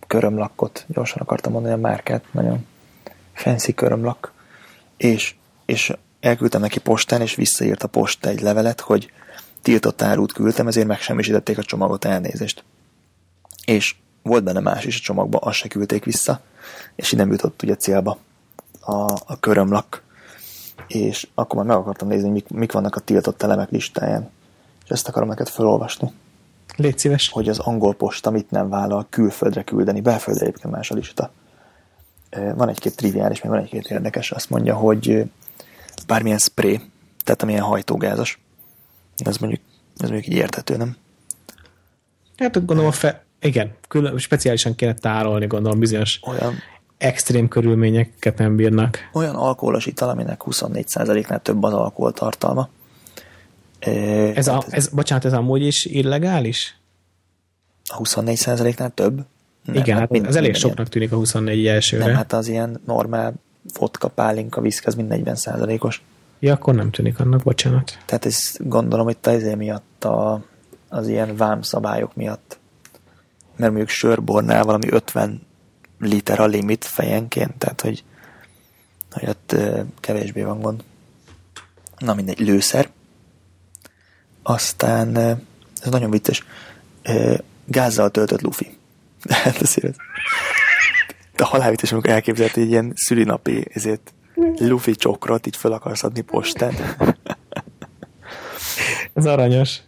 [0.07, 2.65] körömlakkot, gyorsan akartam mondani a márkát, nagyon
[3.33, 4.33] fancy körömlak,
[4.97, 9.11] és, és elküldtem neki postán, és visszaírt a posta egy levelet, hogy
[9.61, 12.63] tiltott árut küldtem, ezért megsemmisítették a csomagot elnézést.
[13.65, 16.41] És volt benne más is a csomagban, azt se küldték vissza,
[16.95, 18.17] és így nem jutott ugye célba
[18.79, 20.03] a, a körömlak.
[20.87, 24.29] És akkor már meg akartam nézni, mik, mik vannak a tiltott elemek listáján.
[24.83, 26.11] És ezt akarom neked felolvasni,
[26.75, 27.29] Légy szíves.
[27.29, 31.31] hogy az angol posta mit nem vállal külföldre küldeni, belföldre egyébként más a lista.
[32.55, 35.23] Van egy-két triviális, meg van egy-két érdekes, azt mondja, hogy
[36.07, 36.81] bármilyen spray,
[37.23, 38.39] tehát amilyen hajtógázos,
[39.17, 39.61] ez mondjuk,
[39.97, 40.95] ez mondjuk így érthető, nem?
[42.37, 43.23] Hát gondolom a fe...
[43.41, 46.53] Igen, külön, speciálisan kéne tárolni, gondolom bizonyos Olyan,
[46.97, 49.09] extrém körülményeket nem bírnak.
[49.13, 52.69] olyan alkoholos ital, aminek 24%-nál több az alkoholtartalma.
[54.35, 56.77] Ez, a, tehát ez, bocsánat, ez amúgy is illegális?
[57.89, 59.25] a 24%-nál több?
[59.65, 61.75] Nem, Igen, hát mind- ez elég soknak tűnik a 24 ilyen.
[61.75, 62.05] elsőre.
[62.05, 63.33] Nem, hát az ilyen normál
[63.79, 66.01] vodka, pálinka, viszki, az mind 40%-os.
[66.39, 67.97] Ja, akkor nem tűnik annak, bocsánat.
[68.05, 70.43] Tehát ez gondolom, hogy ezért miatt a,
[70.89, 72.59] az ilyen vámszabályok miatt.
[73.55, 75.41] Mert mondjuk sörbornál valami 50
[75.99, 78.03] liter a limit fejenként, tehát hogy,
[79.11, 79.55] hogy ott
[79.99, 80.83] kevésbé van gond.
[81.97, 82.89] Na mindegy, lőszer.
[84.43, 85.17] Aztán,
[85.81, 86.43] ez nagyon vicces,
[87.65, 88.77] gázzal töltött lufi.
[89.29, 89.95] Hát azért
[91.35, 94.13] de halálvicces, amikor elképzelhet egy ilyen szülinapi ezért
[94.57, 96.73] lufi csokrot így fel akarsz adni postán.
[99.13, 99.79] Ez aranyos.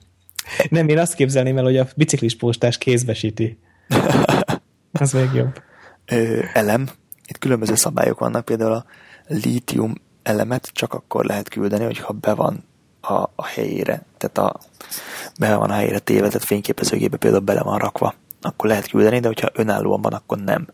[0.69, 3.59] Nem, én azt képzelném el, hogy a biciklis postás kézbesíti.
[4.91, 5.61] Ez még jobb.
[6.05, 6.89] ö, elem.
[7.27, 8.85] Itt különböző szabályok vannak, például a
[9.27, 9.93] lítium
[10.23, 12.63] elemet csak akkor lehet küldeni, hogyha be van
[13.07, 14.59] a, a helyére, tehát a,
[15.39, 19.27] be van a helyére téve, tehát fényképezőgébe például bele van rakva, akkor lehet küldeni, de
[19.27, 20.67] hogyha önállóan van, akkor nem.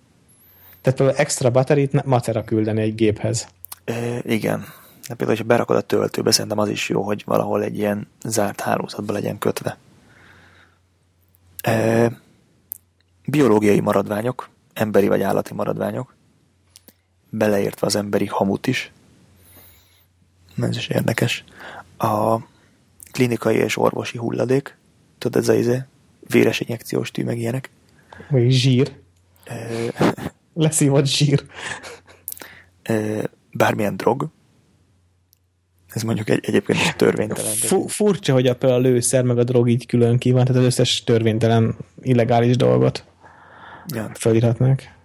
[0.82, 3.48] Tehát például extra batterit macera küldeni egy géphez.
[3.86, 4.60] Ö, igen.
[5.08, 8.62] De például, hogyha berakod a töltőbe, szerintem az is jó, hogy valahol egy ilyen zárt
[8.62, 9.78] hálózatba legyen kötve.
[11.68, 12.06] Ö,
[13.26, 16.16] biológiai maradványok, emberi vagy állati maradványok,
[17.30, 18.92] beleértve az emberi hamut is.
[20.62, 21.44] Ez is érdekes.
[22.02, 22.39] A
[23.12, 24.78] klinikai és orvosi hulladék,
[25.18, 25.84] tudod, ez a izé,
[26.28, 27.70] véres injekciós tű, meg ilyenek.
[28.30, 28.95] Vagy zsír.
[30.54, 31.45] Leszívott zsír.
[33.52, 34.28] bármilyen drog,
[35.88, 37.54] ez mondjuk egy, egyébként is törvénytelen.
[37.54, 41.04] Fu- furcsa, hogy a, lőszer meg a drog így külön ki van, tehát az összes
[41.04, 43.06] törvénytelen illegális dolgot
[43.88, 44.95] Ja, felírhatnák.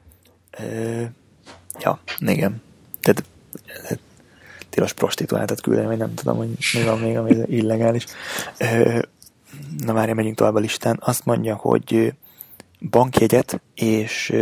[0.59, 1.03] Ö,
[1.81, 2.63] ja, igen.
[3.01, 3.25] Tehát
[4.77, 8.05] tilos prostituáltat küldeni, vagy nem tudom, hogy mi van még, ami illegális.
[9.79, 10.99] Na várja, megyünk tovább a listán.
[11.01, 12.15] Azt mondja, hogy
[12.91, 14.35] bankjegyet és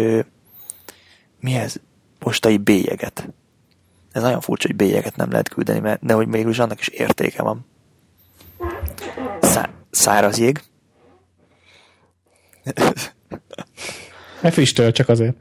[1.40, 1.74] mi ez?
[2.18, 3.28] Postai bélyeget.
[4.12, 7.42] Ez nagyon furcsa, hogy bélyeget nem lehet küldeni, mert de hogy mégis annak is értéke
[7.42, 7.66] van.
[9.40, 10.62] Szá- száraz jég.
[14.40, 15.36] Ne füstöl, csak azért.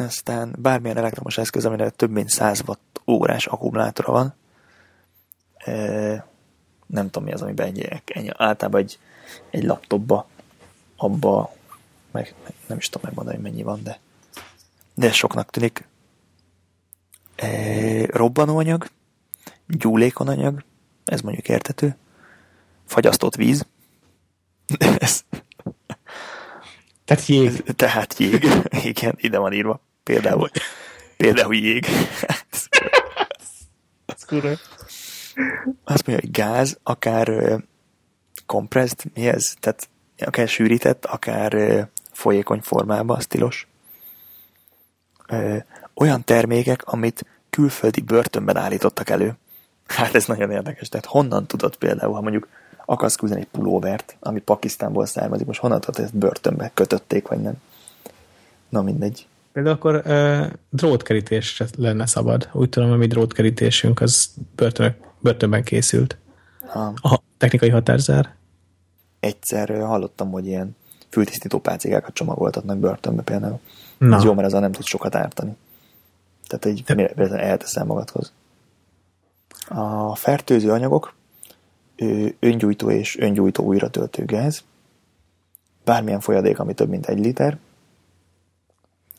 [0.00, 4.34] Aztán bármilyen elektromos eszköz, amire több mint 100 watt órás akkumulátora van,
[6.86, 8.98] nem tudom mi az, amiben ennyi, ennyi általában egy,
[9.50, 10.28] egy laptopba,
[10.96, 11.54] abba,
[12.10, 12.34] meg,
[12.66, 13.98] nem is tudom megmondani, hogy mennyi van, de,
[14.94, 15.88] de soknak tűnik.
[17.36, 18.86] E, robbanóanyag,
[19.66, 20.64] gyúlékon anyag,
[21.04, 21.96] ez mondjuk értető,
[22.86, 23.66] fagyasztott víz,
[24.98, 25.24] ez,
[27.10, 27.62] Tehát jég.
[27.82, 29.80] tehát jég, igen, ide van írva,
[30.10, 30.50] például,
[31.16, 31.86] például jég.
[34.06, 34.48] Ez kurva.
[35.84, 37.56] Azt mondja, hogy gáz, akár
[38.46, 39.54] compressed, mi ez?
[39.60, 39.88] Tehát
[40.18, 43.68] akár sűrített, akár folyékony formában, az tilos.
[45.26, 45.56] Ö,
[45.94, 49.36] olyan termékek, amit külföldi börtönben állítottak elő.
[49.86, 50.88] Hát ez nagyon érdekes.
[50.88, 52.48] Tehát honnan tudod például, ha mondjuk
[52.84, 57.40] akarsz küldeni egy pulóvert, ami Pakisztánból származik, most honnan tudod, hogy ezt börtönbe kötötték, vagy
[57.40, 57.54] nem?
[58.68, 59.26] Na mindegy.
[59.52, 62.48] Például akkor uh, drótkerítés lenne szabad.
[62.52, 66.16] Úgy tudom, a mi drótkerítésünk az börtönök, börtönben készült.
[66.60, 68.34] Ha A technikai határzár.
[69.20, 70.76] egyszer hallottam, hogy ilyen
[71.08, 73.60] fültisztító pácikákat csomagoltatnak börtönbe például.
[73.98, 74.16] Na.
[74.16, 75.56] Ez jó, mert azzal nem tud sokat ártani.
[76.46, 76.84] Tehát egy
[77.16, 78.32] mire elteszel magadhoz.
[79.68, 81.14] A fertőző anyagok,
[82.38, 84.64] öngyújtó és öngyújtó újratöltő gáz,
[85.84, 87.58] bármilyen folyadék, ami több mint egy liter,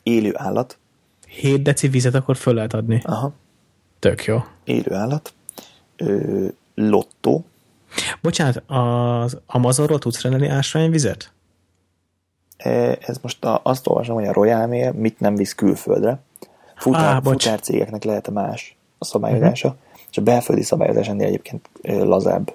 [0.02, 0.78] élő állat,
[1.26, 3.00] 7 deci vizet akkor föl lehet adni.
[3.04, 3.32] aha,
[3.98, 4.44] Tök jó.
[4.64, 5.34] élő állat,
[5.96, 7.44] ö, lottó,
[8.20, 11.32] Bocsánat, az Amazonról tudsz rendelni ásványvizet?
[13.00, 16.20] Ez most a, azt olvasom, hogy a Royal Mail mit nem visz külföldre.
[16.76, 17.42] Futár, bocs.
[17.42, 20.00] futárcégeknek lehet más a szabályozása, uh-huh.
[20.10, 22.54] és a belföldi szabályozás ennél egyébként lazább.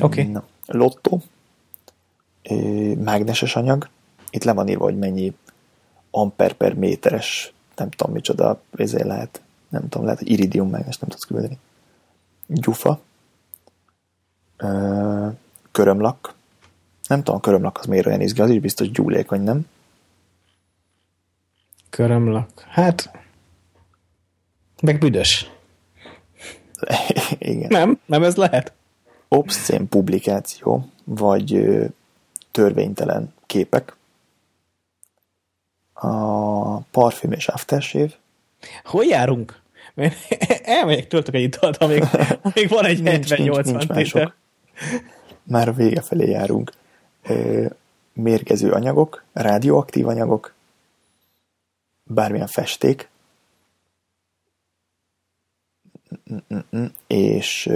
[0.00, 0.22] Oké.
[0.22, 1.18] Na, Lotto,
[2.42, 2.54] ö,
[2.94, 3.88] mágneses anyag,
[4.30, 5.36] itt le van írva, hogy mennyi
[6.14, 11.10] amper per méteres, nem tudom micsoda, ezért lehet, nem tudom, lehet, hogy iridium mágnes nem
[11.10, 11.58] tudsz küldeni.
[12.46, 13.00] Gyufa,
[14.56, 15.28] ö,
[15.72, 16.34] körömlak,
[17.06, 19.66] nem tudom, a körömlak az miért olyan izgi, az is biztos gyúlékony, nem?
[21.90, 22.64] Körömlak.
[22.68, 23.10] Hát,
[24.82, 25.50] meg büdös.
[27.38, 27.68] Igen.
[27.68, 28.72] Nem, nem ez lehet.
[29.28, 31.66] Obszcén publikáció, vagy
[32.50, 33.96] törvénytelen képek.
[36.02, 38.10] A parfüm és aftershave.
[38.84, 39.60] Hol járunk?
[39.94, 40.16] Mert
[40.78, 42.04] elmegyek, töltök egy italt, amíg,
[42.42, 43.96] amíg van egy Nincs, nincs, 70-80 nincs tétel.
[43.96, 44.36] mások.
[45.42, 46.72] Már a vége felé járunk.
[48.12, 50.54] Mérgező anyagok, rádióaktív anyagok,
[52.04, 53.08] bármilyen festék,
[57.06, 57.70] és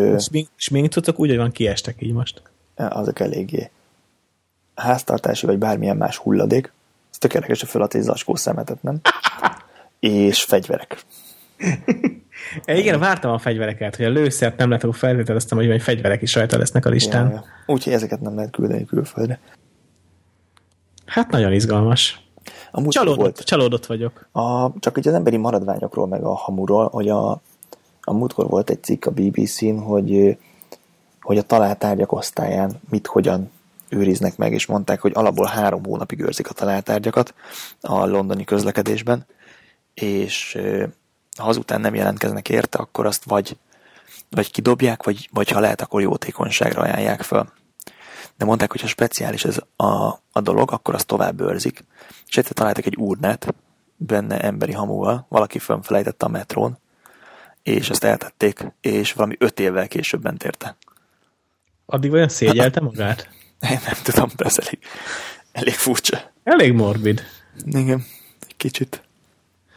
[0.57, 2.43] smink tudtok úgy, hogy van kiestek így most.
[2.75, 3.71] azok eléggé
[4.77, 6.73] háztartási vagy bármilyen más hulladék.
[7.17, 9.01] Ez tökéletes, hogy föladsz egy zacskó szemetet, nem?
[9.99, 11.05] És fegyverek.
[12.67, 16.35] Igen, vártam a fegyvereket, hogy a lőszert nem lehet, akkor feltételeztem, hogy majd fegyverek is
[16.35, 17.29] rajta lesznek a listán.
[17.29, 17.45] Ja, ja.
[17.75, 19.39] Úgyhogy ezeket nem lehet küldeni külföldre.
[21.07, 22.21] Hát nagyon izgalmas.
[22.71, 24.29] Amúgy Csalódott, volt csalódott vagyok.
[24.33, 27.31] a, csak ugye az emberi maradványokról, meg a hamuról, hogy a,
[28.01, 30.39] a múltkor volt egy cikk a BBC-n, hogy,
[31.21, 33.51] hogy a találtárgyak osztályán mit, hogyan
[33.89, 37.35] őriznek meg, és mondták, hogy alapból három hónapig őrzik a találtárgyakat
[37.81, 39.27] a londoni közlekedésben,
[39.95, 40.59] és
[41.37, 43.57] ha azután nem jelentkeznek érte, akkor azt vagy,
[44.31, 47.53] vagy kidobják, vagy, vagy ha lehet, akkor jótékonyságra ajánlják fel.
[48.37, 51.85] De mondták, hogy ha speciális ez a, a dolog, akkor azt tovább őrzik.
[52.29, 53.55] És egyszer találtak egy urnát,
[53.97, 56.79] benne emberi hamúval, valaki fönfelejtette a metrón,
[57.63, 60.77] és azt eltették, és valami öt évvel később bent érte.
[61.87, 63.29] Addig olyan szégyelte magát?
[63.61, 64.79] Én nem tudom, de ez elég,
[65.53, 66.31] elég furcsa.
[66.45, 67.23] Elég morbid.
[67.65, 68.05] Igen,
[68.47, 69.03] egy kicsit.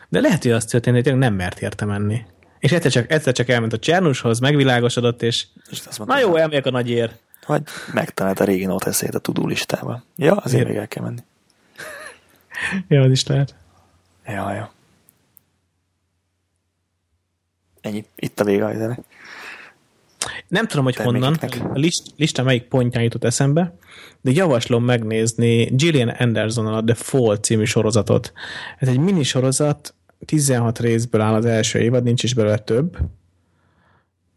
[0.09, 2.25] De lehet, hogy azt történt, hogy nem mert érte menni.
[2.59, 6.35] És egyszer csak, egyszer csak elment a Csernushoz, megvilágosodott, és És azt na mondta, jó,
[6.35, 7.15] elmegyek a nagyér.
[7.45, 7.61] Vagy
[7.93, 10.03] megtalált a régi noteszét a tudó listával.
[10.15, 11.23] Ja, azért még el kell menni.
[12.87, 13.55] Jó, az is lehet.
[14.25, 14.71] Ja, ja.
[17.81, 18.05] Ennyi.
[18.15, 18.99] Itt a vége a zenek.
[20.47, 23.77] Nem tudom, hogy honnan, a list, lista melyik pontján jutott eszembe,
[24.21, 28.33] de javaslom megnézni Gillian anderson a The Fall című sorozatot.
[28.77, 29.93] Ez egy mini sorozat,
[30.25, 32.97] 16 részből áll az első évad, nincs is belőle több,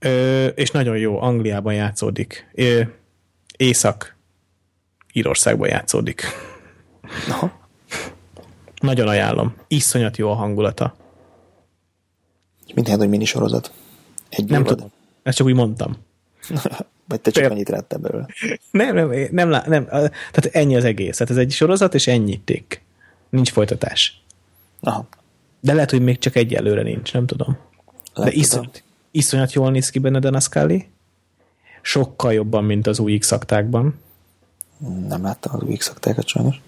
[0.04, 2.50] Ö, és nagyon jó, Angliában játszódik.
[2.54, 2.80] Ö,
[3.56, 4.16] Észak
[5.12, 6.22] Írországban játszódik.
[7.28, 7.60] Aha.
[8.80, 9.54] Nagyon ajánlom.
[9.68, 10.94] Iszonyat jó a hangulata.
[12.66, 13.72] Jelent, hogy minisorozat?
[14.28, 14.90] Egy Nem évad?
[15.22, 15.96] Ezt csak úgy mondtam.
[17.08, 18.26] Vagy te csak annyit láttam belőle.
[18.70, 21.16] Nem, nem, nem, lá- nem, tehát ennyi az egész.
[21.16, 22.44] Tehát ez egy sorozat, és ennyit
[23.28, 24.22] Nincs folytatás.
[24.80, 25.08] Aha.
[25.60, 27.56] De lehet, hogy még csak egyelőre nincs, nem tudom.
[28.14, 30.88] De Lehet, iszonyat, iszonyat jól néz ki benne Dana Scully.
[31.82, 34.00] Sokkal jobban, mint az új x aktákban.
[35.08, 35.92] Nem láttam az új x
[36.26, 36.60] sajnos.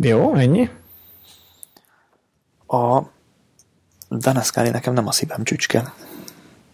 [0.00, 0.70] Jó, ennyi.
[2.66, 3.02] A
[4.10, 5.94] Dana Scully nekem nem a szívem csücske.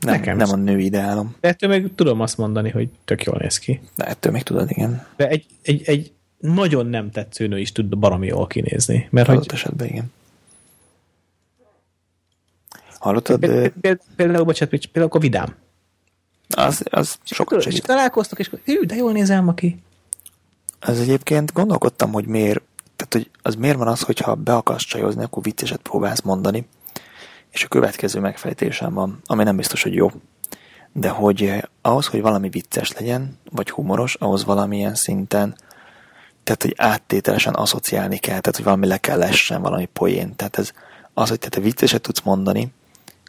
[0.00, 0.52] Nem, Nekem nem is.
[0.52, 1.34] a nő ideálom.
[1.40, 3.80] De ettől meg tudom azt mondani, hogy tök jól néz ki.
[3.96, 5.06] De ettől még tudod, igen.
[5.16, 9.08] De egy, egy, egy nagyon nem tetsző nő is tud baromi jól kinézni.
[9.10, 10.12] Mert hogy Adott esetben igen.
[12.98, 13.40] Hallottad?
[14.16, 15.54] például, bocsánat, például akkor vidám.
[16.48, 17.86] Az, az sokat és segít.
[17.86, 19.78] találkoztok, és akkor, hű, de jól nézel, Maki.
[20.80, 22.62] Az egyébként gondolkodtam, hogy miért,
[22.96, 26.66] tehát hogy az miért van az, hogyha be akarsz csajozni, akkor vicceset próbálsz mondani,
[27.50, 30.10] és a következő megfejtésem van, ami nem biztos, hogy jó.
[30.92, 35.56] De hogy eh, ahhoz, hogy valami vicces legyen, vagy humoros, ahhoz valamilyen szinten,
[36.44, 40.36] tehát hogy áttételesen asszociálni kell, tehát hogy valami le kell lessen, valami poén.
[40.36, 40.72] Tehát ez
[41.14, 42.72] az, hogy te, vicceset tudsz mondani,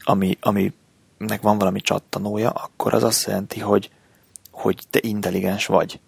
[0.04, 3.90] ami, aminek van valami csattanója, akkor az azt jelenti, hogy,
[4.52, 6.00] hogy te intelligens vagy.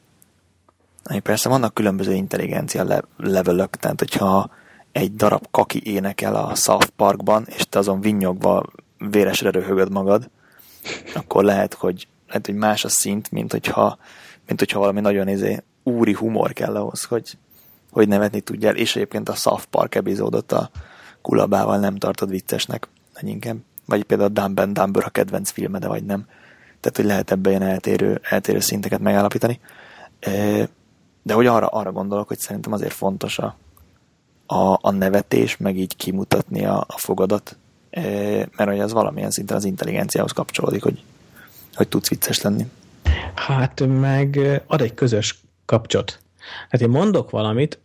[1.04, 4.50] Ami persze vannak különböző intelligencia le- levelök, tehát hogyha
[4.94, 8.64] egy darab kaki énekel a South Parkban, és te azon vinnyogva
[8.98, 10.30] véresre röhögöd magad,
[11.16, 13.98] akkor lehet, hogy, lehet, hogy más a szint, mint hogyha,
[14.48, 17.38] mint hogyha valami nagyon izé, úri humor kell ahhoz, hogy,
[17.92, 20.70] hogy nevetni tudjál, és egyébként a South Park epizódot a
[21.22, 22.88] kulabával nem tartod viccesnek,
[23.22, 23.58] inkább.
[23.86, 26.26] Vagy például a Dumb and Dumber a kedvenc filme, de vagy nem.
[26.80, 29.60] Tehát, hogy lehet ebben ilyen eltérő, eltérő szinteket megállapítani.
[31.24, 33.58] De hogy arra, arra gondolok, hogy szerintem azért fontos a,
[34.46, 37.58] a, a nevetés, meg így kimutatni a, a fogadat,
[38.56, 41.04] mert hogy az valamilyen szinten az intelligenciához kapcsolódik, hogy,
[41.74, 42.66] hogy tudsz vicces lenni.
[43.34, 46.20] Hát meg ad egy közös kapcsot.
[46.70, 47.80] Hát én mondok valamit,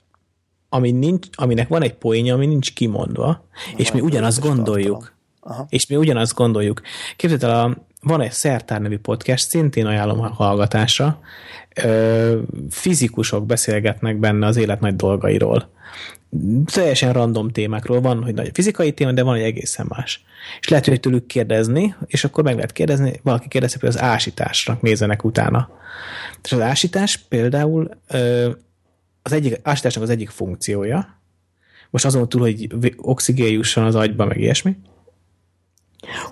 [0.69, 3.43] ami nincs, aminek van egy poénja, ami nincs kimondva, Na,
[3.77, 5.13] és mi ugyanazt gondoljuk.
[5.49, 5.67] Aha.
[5.69, 6.81] És mi ugyanazt gondoljuk.
[7.17, 11.21] Képzeld el, a, van egy Szertár nevű podcast, szintén ajánlom a hallgatásra.
[11.83, 12.39] Ö,
[12.71, 15.71] fizikusok beszélgetnek benne az élet nagy dolgairól.
[16.65, 20.25] Teljesen random témákról van, hogy nagy fizikai téma, de van egy egészen más.
[20.61, 24.83] És lehet, hogy tőlük kérdezni, és akkor meg lehet kérdezni, valaki kérdezi, hogy az ásításnak
[24.83, 25.71] nézenek utána.
[26.43, 28.51] És az ásítás például ö,
[29.23, 31.17] az egyik, ásításnak az egyik funkciója,
[31.91, 34.77] most azon túl, hogy oxigén jusson az agyba, meg ilyesmi,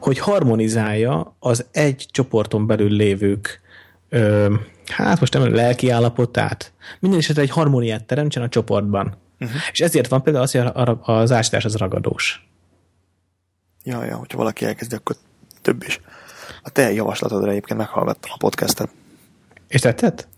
[0.01, 3.61] hogy harmonizálja az egy csoporton belül lévők
[4.09, 4.55] ö,
[4.87, 9.17] hát most nem lelki állapotát, minden esetre egy harmóniát teremtsen a csoportban.
[9.41, 9.61] Uh-huh.
[9.73, 12.49] És ezért van például az, hogy az ásítás az ragadós.
[13.85, 15.17] Ja, ja, hogyha valaki elkezdi, akkor
[15.62, 16.01] több is.
[16.62, 18.91] A te javaslatodra egyébként meghallgattam a podcastet.
[19.69, 20.29] És tetszett?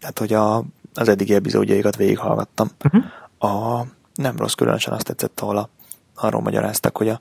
[0.00, 0.64] Tehát, hogy a,
[0.94, 2.70] az eddigi epizódjaikat végighallgattam.
[2.84, 3.04] Uh-huh.
[3.52, 5.68] A, nem rossz, különösen azt tetszett, ahol a,
[6.14, 7.20] arról magyaráztak, hogy a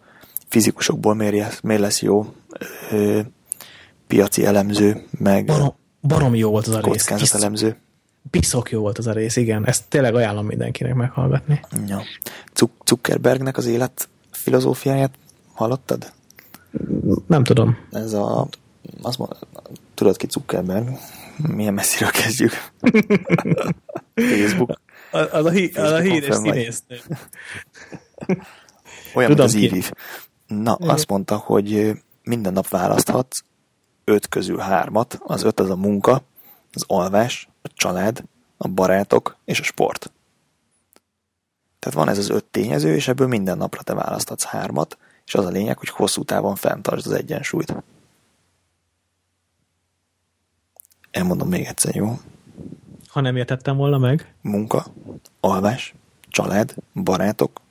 [0.55, 2.33] fizikusokból miért, miért lesz jó
[2.91, 3.19] ö,
[4.07, 7.33] piaci elemző, meg barom, barom jó volt az a rész.
[7.33, 7.77] Elemző.
[8.29, 9.65] Piszok jó volt az a rész, igen.
[9.65, 11.59] Ezt tényleg ajánlom mindenkinek meghallgatni.
[11.87, 12.01] Ja.
[12.85, 15.13] Zuckerbergnek az élet filozófiáját
[15.53, 16.11] hallottad?
[17.27, 17.77] Nem tudom.
[17.91, 18.47] Ez a,
[19.01, 19.37] azt mondod,
[19.93, 20.87] tudod ki Zuckerberg?
[21.37, 22.51] Milyen messziről kezdjük?
[24.31, 24.79] Facebook.
[25.11, 26.97] Az a, hí, az a híres színésznő.
[29.15, 29.83] Olyan, Tudom mint az Ivy.
[30.47, 30.93] Na, Igen.
[30.93, 31.91] azt mondta, hogy
[32.23, 33.43] minden nap választhatsz
[34.03, 35.19] öt közül hármat.
[35.23, 36.21] Az öt az a munka,
[36.73, 38.23] az alvás, a család,
[38.57, 40.11] a barátok és a sport.
[41.79, 45.45] Tehát van ez az öt tényező, és ebből minden napra te választhatsz hármat, és az
[45.45, 47.75] a lényeg, hogy hosszú távon fenntartsd az egyensúlyt.
[51.11, 52.19] Elmondom még egyszer, jó?
[53.07, 54.33] Ha nem értettem volna meg.
[54.41, 54.85] Munka,
[55.39, 55.93] alvás,
[56.29, 57.61] család, barátok,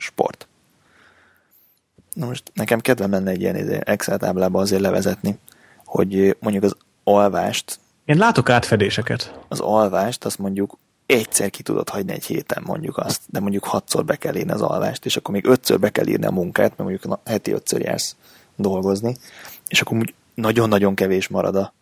[2.35, 5.39] most nekem kedvem lenne egy ilyen Excel táblába azért levezetni,
[5.85, 7.79] hogy mondjuk az alvást...
[8.05, 9.39] Én látok átfedéseket.
[9.49, 14.05] Az alvást azt mondjuk egyszer ki tudod hagyni egy héten mondjuk azt, de mondjuk hatszor
[14.05, 16.91] be kell írni az alvást, és akkor még ötször be kell írni a munkát, mert
[16.91, 18.17] mondjuk heti ötször jársz
[18.57, 19.17] dolgozni,
[19.69, 21.73] és akkor nagyon-nagyon kevés marad a,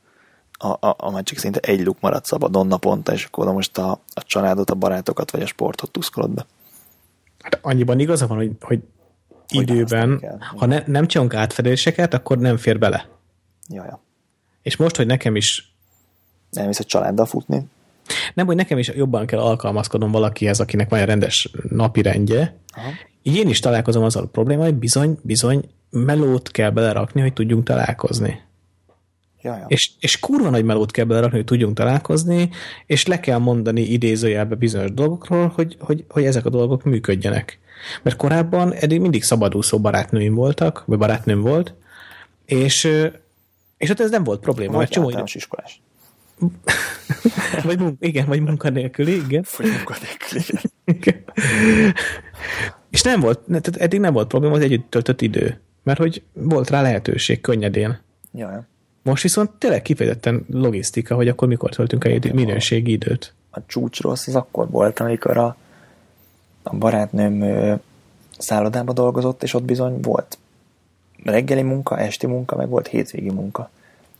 [0.52, 3.90] a, a, a már csak szinte egy luk marad szabadon naponta, és akkor most a,
[3.90, 6.46] a családot, a barátokat vagy a sportot tuszkolod be.
[7.42, 8.80] Hát annyiban igaza van, hogy, hogy
[9.52, 10.24] időben,
[10.56, 13.08] ha ne, nem csinálunk átfedéseket, akkor nem fér bele.
[13.68, 14.02] Jaja.
[14.62, 15.74] És most, hogy nekem is...
[16.50, 17.62] Nem visz a családdal futni?
[18.34, 22.56] Nem, hogy nekem is jobban kell alkalmazkodnom valakihez, akinek van egy rendes napi rendje.
[22.76, 22.90] Aha.
[23.22, 27.64] Így én is találkozom azzal a probléma, hogy bizony, bizony melót kell belerakni, hogy tudjunk
[27.64, 28.40] találkozni.
[29.42, 29.64] Jaja.
[29.68, 32.50] És, és kurva nagy melót kell belerakni, hogy tudjunk találkozni,
[32.86, 37.58] és le kell mondani idézőjelbe bizonyos dolgokról, hogy, hogy, hogy ezek a dolgok működjenek.
[38.02, 41.74] Mert korábban eddig mindig szabadúszó barátnőim voltak, vagy barátnőm volt,
[42.44, 42.84] és,
[43.76, 44.72] és ott ez nem volt probléma.
[44.72, 45.22] Vagy csomó idő...
[45.24, 45.82] iskolás.
[47.64, 49.44] vagy mun- igen, vagy munkanélküli, igen.
[49.56, 50.44] Vagy munkanélküli,
[50.84, 51.24] igen.
[52.90, 56.70] és nem volt, tehát eddig nem volt probléma az együtt töltött idő, mert hogy volt
[56.70, 58.00] rá lehetőség könnyedén.
[58.32, 58.60] Jaj.
[59.02, 63.34] Most viszont tényleg kifejezetten logisztika, hogy akkor mikor töltünk egy minőségi időt.
[63.50, 65.56] A csúcs rossz az akkor volt, amikor a
[66.62, 67.44] a barátnőm
[68.38, 70.38] szállodába dolgozott, és ott bizony volt
[71.24, 73.70] reggeli munka, esti munka, meg volt hétvégi munka.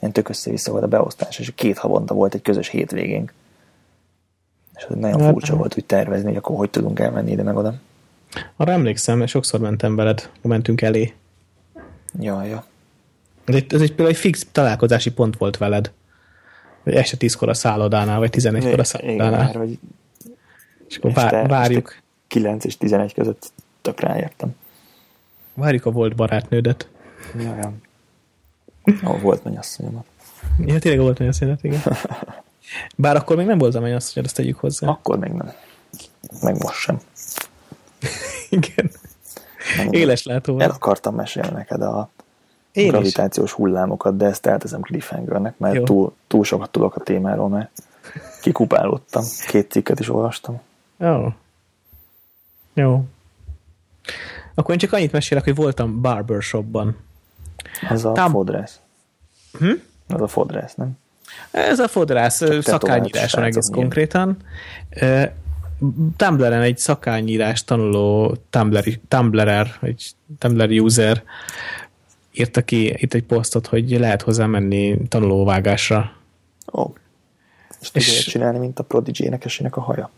[0.01, 3.33] Ilyen tök össze-vissza volt a beosztás, és két havonta volt egy közös hétvégénk.
[4.75, 7.57] És ez nagyon hát, furcsa volt úgy tervezni, hogy akkor hogy tudunk elmenni ide meg
[7.57, 7.75] oda.
[8.57, 11.13] Arra emlékszem, mert sokszor mentem veled, mentünk elé.
[12.19, 12.65] Ja, ja.
[13.45, 15.93] Ez egy, ez egy például egy fix találkozási pont volt veled.
[16.83, 19.49] Vagy este tízkor a szállodánál, vagy tizenegykor a szállodánál.
[19.49, 19.79] Igen, vagy
[20.89, 22.02] és akkor este, várjuk.
[22.33, 24.55] Este 9 és 11 között tök ráértem.
[25.55, 26.89] Várjuk a volt barátnődet.
[27.39, 27.61] Jaj,
[29.03, 30.05] a volt mennyasszonyomat.
[30.59, 31.81] Ja, tényleg volt mennyasszonyomat, igen.
[32.97, 34.89] Bár akkor még nem volt a mennyasszonyod, ezt tegyük hozzá.
[34.89, 35.53] Akkor még nem.
[36.43, 37.01] Meg most sem.
[38.51, 38.91] Igen.
[39.77, 40.59] Nem, Éles látó.
[40.59, 42.11] El akartam mesélni neked a
[42.73, 42.91] Én is.
[42.91, 45.85] gravitációs hullámokat, de ezt elteszem cliffhangernek, mert Jó.
[45.85, 47.71] túl, túl sokat tudok a témáról, mert
[48.41, 49.25] kikupálódtam.
[49.47, 50.61] Két cikket is olvastam.
[50.99, 51.33] Jó.
[52.75, 53.05] Jó.
[54.55, 56.97] Akkor én csak annyit mesélek, hogy voltam barbershopban.
[57.89, 58.81] Az a Tam- fodrász.
[59.59, 59.71] Hm?
[60.09, 60.99] Az a fodrász, nem?
[61.51, 64.37] Ez a fodrász szakányíráson egész konkrétan.
[66.17, 71.23] Tumblr-en egy szakányírás tanuló Tumblr, Tumblr-er, egy Tumblr user
[72.33, 76.13] írta ki itt egy posztot, hogy lehet hozzá menni tanulóvágásra.
[76.73, 76.93] Ó.
[77.81, 80.11] És És- tudja csinálni, mint a Prodigy énekesének a haja.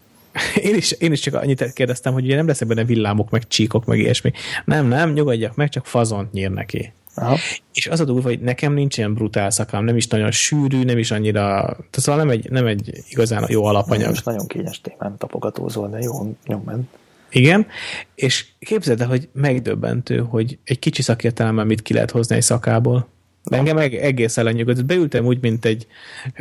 [0.63, 3.85] Én is, én is csak annyit kérdeztem, hogy ugye nem leszek benne villámok, meg csíkok,
[3.85, 4.33] meg ilyesmi.
[4.65, 6.93] Nem, nem, nyugodjak meg, csak fazont nyír neki.
[7.15, 7.37] Aha.
[7.73, 10.99] És az a durva, hogy nekem nincs ilyen brutál szakám, nem is nagyon sűrű, nem
[10.99, 14.09] is annyira, tehát szóval nem egy, nem egy igazán jó alapanyag.
[14.09, 16.85] Most nagyon kényes témán tapogatózol, de jó, nyomd.
[17.31, 17.67] Igen,
[18.15, 23.09] és képzeld el, hogy megdöbbentő, hogy egy kicsi szakértelemmel mit ki lehet hozni egy szakából.
[23.45, 24.85] De engem eg- egészen lenyugodott.
[24.85, 25.87] Beültem úgy, mint egy,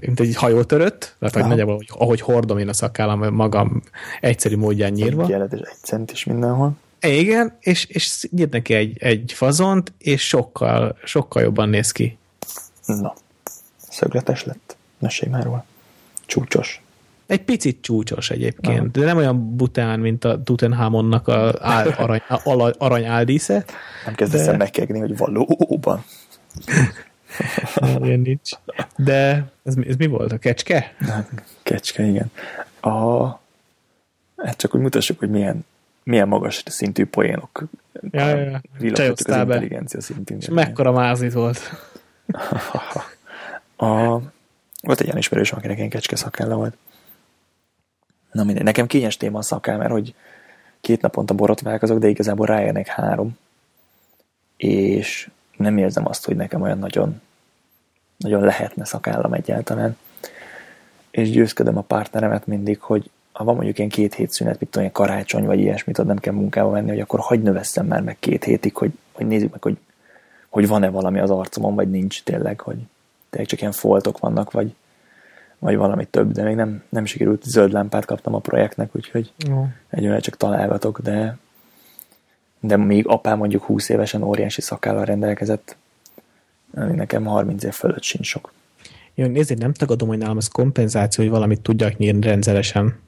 [0.02, 1.50] mint egy hajótörött, tehát hogy Aha.
[1.50, 3.82] nagyjából, ahogy, ahogy hordom én a szakállam magam
[4.22, 5.22] egyszerű módján nyírva.
[5.24, 6.74] Egy és egy cent is mindenhol.
[7.02, 12.18] Igen, és, és nyírt neki egy, egy fazont, és sokkal, sokkal jobban néz ki.
[12.86, 13.14] Na,
[13.90, 14.76] szögletes lett.
[15.00, 15.66] Mesélj már róla.
[16.26, 16.82] Csúcsos.
[17.28, 22.74] Egy picit csúcsos egyébként, de nem olyan bután, mint a Tutenhamonnak a áll, arany, a,
[22.78, 23.66] arany áldísze.
[24.06, 24.58] Nem kezdesz De- el
[25.00, 26.04] hogy valóban.
[28.02, 28.52] Ilyen nincs.
[28.96, 30.32] De ez, mi- ez mi volt?
[30.32, 30.96] A kecske?
[31.64, 32.32] Kecske, igen.
[32.80, 33.26] A...
[34.38, 35.66] Hát csak hogy mutassuk, hogy milyen,
[36.04, 37.64] milyen magas szintű poénok
[38.12, 38.62] Ja, ja, ja.
[38.76, 40.38] az intelligencia szintén.
[40.38, 41.60] És mekkora mázlit volt.
[43.76, 44.20] A,
[44.82, 46.78] volt egy ilyen ismerősöm, akinek ilyen kecske szakálla volt.
[48.32, 50.16] Na mindegy, nekem kényes téma a szakál, mert hogy
[50.82, 53.38] két naponta borotválkozok, de igazából ráérnek három.
[54.58, 57.22] És nem érzem azt, hogy nekem olyan nagyon,
[58.18, 59.98] nagyon lehetne szakállam egyáltalán.
[61.12, 64.92] És győzködöm a partneremet mindig, hogy ha van mondjuk ilyen két hét szünet, mit tudom,
[64.92, 68.44] karácsony, vagy ilyesmit, ott nem kell munkába menni, hogy akkor hagyd növesszem már meg két
[68.44, 69.78] hétig, hogy, hogy nézzük meg, hogy,
[70.50, 72.78] hogy van-e valami az arcomon, vagy nincs tényleg, hogy
[73.30, 74.76] tényleg csak ilyen foltok vannak, vagy,
[75.60, 79.68] vagy valami több, de még nem, nem sikerült, zöld lámpát kaptam a projektnek, úgyhogy Jó.
[79.90, 81.38] egyőre csak találgatok, de
[82.66, 85.76] de még apám mondjuk 20 évesen óriási szakállal rendelkezett,
[86.72, 88.52] nekem 30 év fölött sincs sok.
[89.16, 93.00] Jó, nézd, én nem tagadom, hogy nálam ez kompenzáció, hogy valamit tudjak nyírni rendszeresen.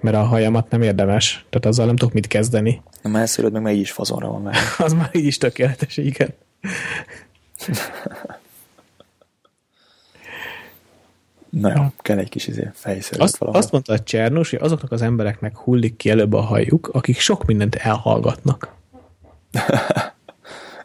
[0.00, 2.82] Mert a hajamat nem érdemes, tehát azzal nem tudok mit kezdeni.
[3.02, 4.56] Már szülőd meg, meg így is fazonra van már.
[4.78, 6.34] Az már így is tökéletes, igen.
[11.60, 13.60] Na jó, kell egy kis izé, fejszerűt Azt, valahol.
[13.60, 17.44] azt mondta a Csernus, hogy azoknak az embereknek hullik ki előbb a hajuk, akik sok
[17.44, 18.74] mindent elhallgatnak.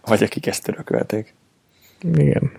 [0.05, 1.35] Vagy akik ezt örökölték.
[2.01, 2.51] Igen.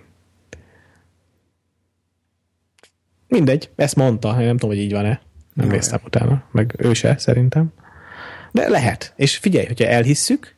[3.28, 5.20] Mindegy, ezt mondta, nem tudom, hogy így van-e.
[5.54, 7.72] Nem Jó, néztem utána, meg ő se, szerintem.
[8.52, 9.12] De lehet.
[9.16, 10.56] És figyelj, hogyha elhisszük,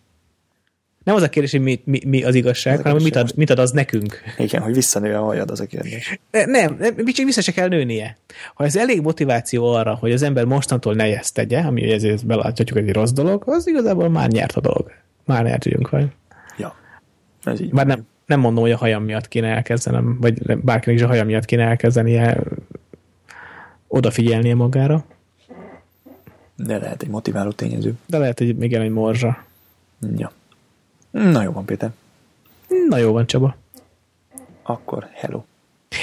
[1.04, 3.32] nem az a kérdés, hogy mi, mi, mi az igazság, Az hanem hogy mit ad,
[3.36, 4.20] mit ad az nekünk.
[4.38, 6.20] Igen, hogy visszanő a hajad, az a kérdés.
[6.30, 8.16] Ne- Nem, nem, csak vissza se kell nőnie.
[8.54, 12.78] Ha ez elég motiváció arra, hogy az ember mostantól ne ezt tegye, ami ezért beláthatjuk,
[12.78, 14.92] hogy egy rossz dolog, az igazából már nyert a dolog.
[15.24, 16.06] Már nyertünk vagy.
[16.58, 16.74] Ja,
[17.44, 17.70] ez így.
[17.70, 21.26] Bár nem, nem mondom, hogy a hajam miatt kéne elkezdenem, vagy bárkinek is a hajam
[21.26, 22.38] miatt kéne elkezdenie
[23.88, 25.04] odafigyelnie magára,
[26.56, 27.94] De lehet egy motiváló tényező.
[28.06, 29.44] de lehet, hogy még egy morzsa.
[30.16, 30.32] Ja.
[31.10, 31.90] Na jó van, Péter.
[32.88, 33.56] Na jó van, Csaba.
[34.62, 35.42] Akkor hello.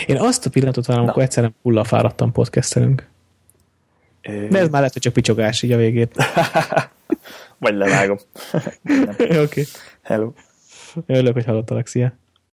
[0.05, 3.07] Én azt a pillanatot várom, amikor egyszerűen hullafáradtan podcastelünk.
[4.21, 6.15] Ö, De ez már lehet, hogy csak picsogás így a végét.
[7.57, 8.17] Vagy levágom.
[9.17, 9.39] Oké.
[9.39, 9.65] okay.
[10.01, 10.31] Hello.
[11.05, 11.87] Örülök, hogy hallottalak.
[11.87, 12.13] Szia.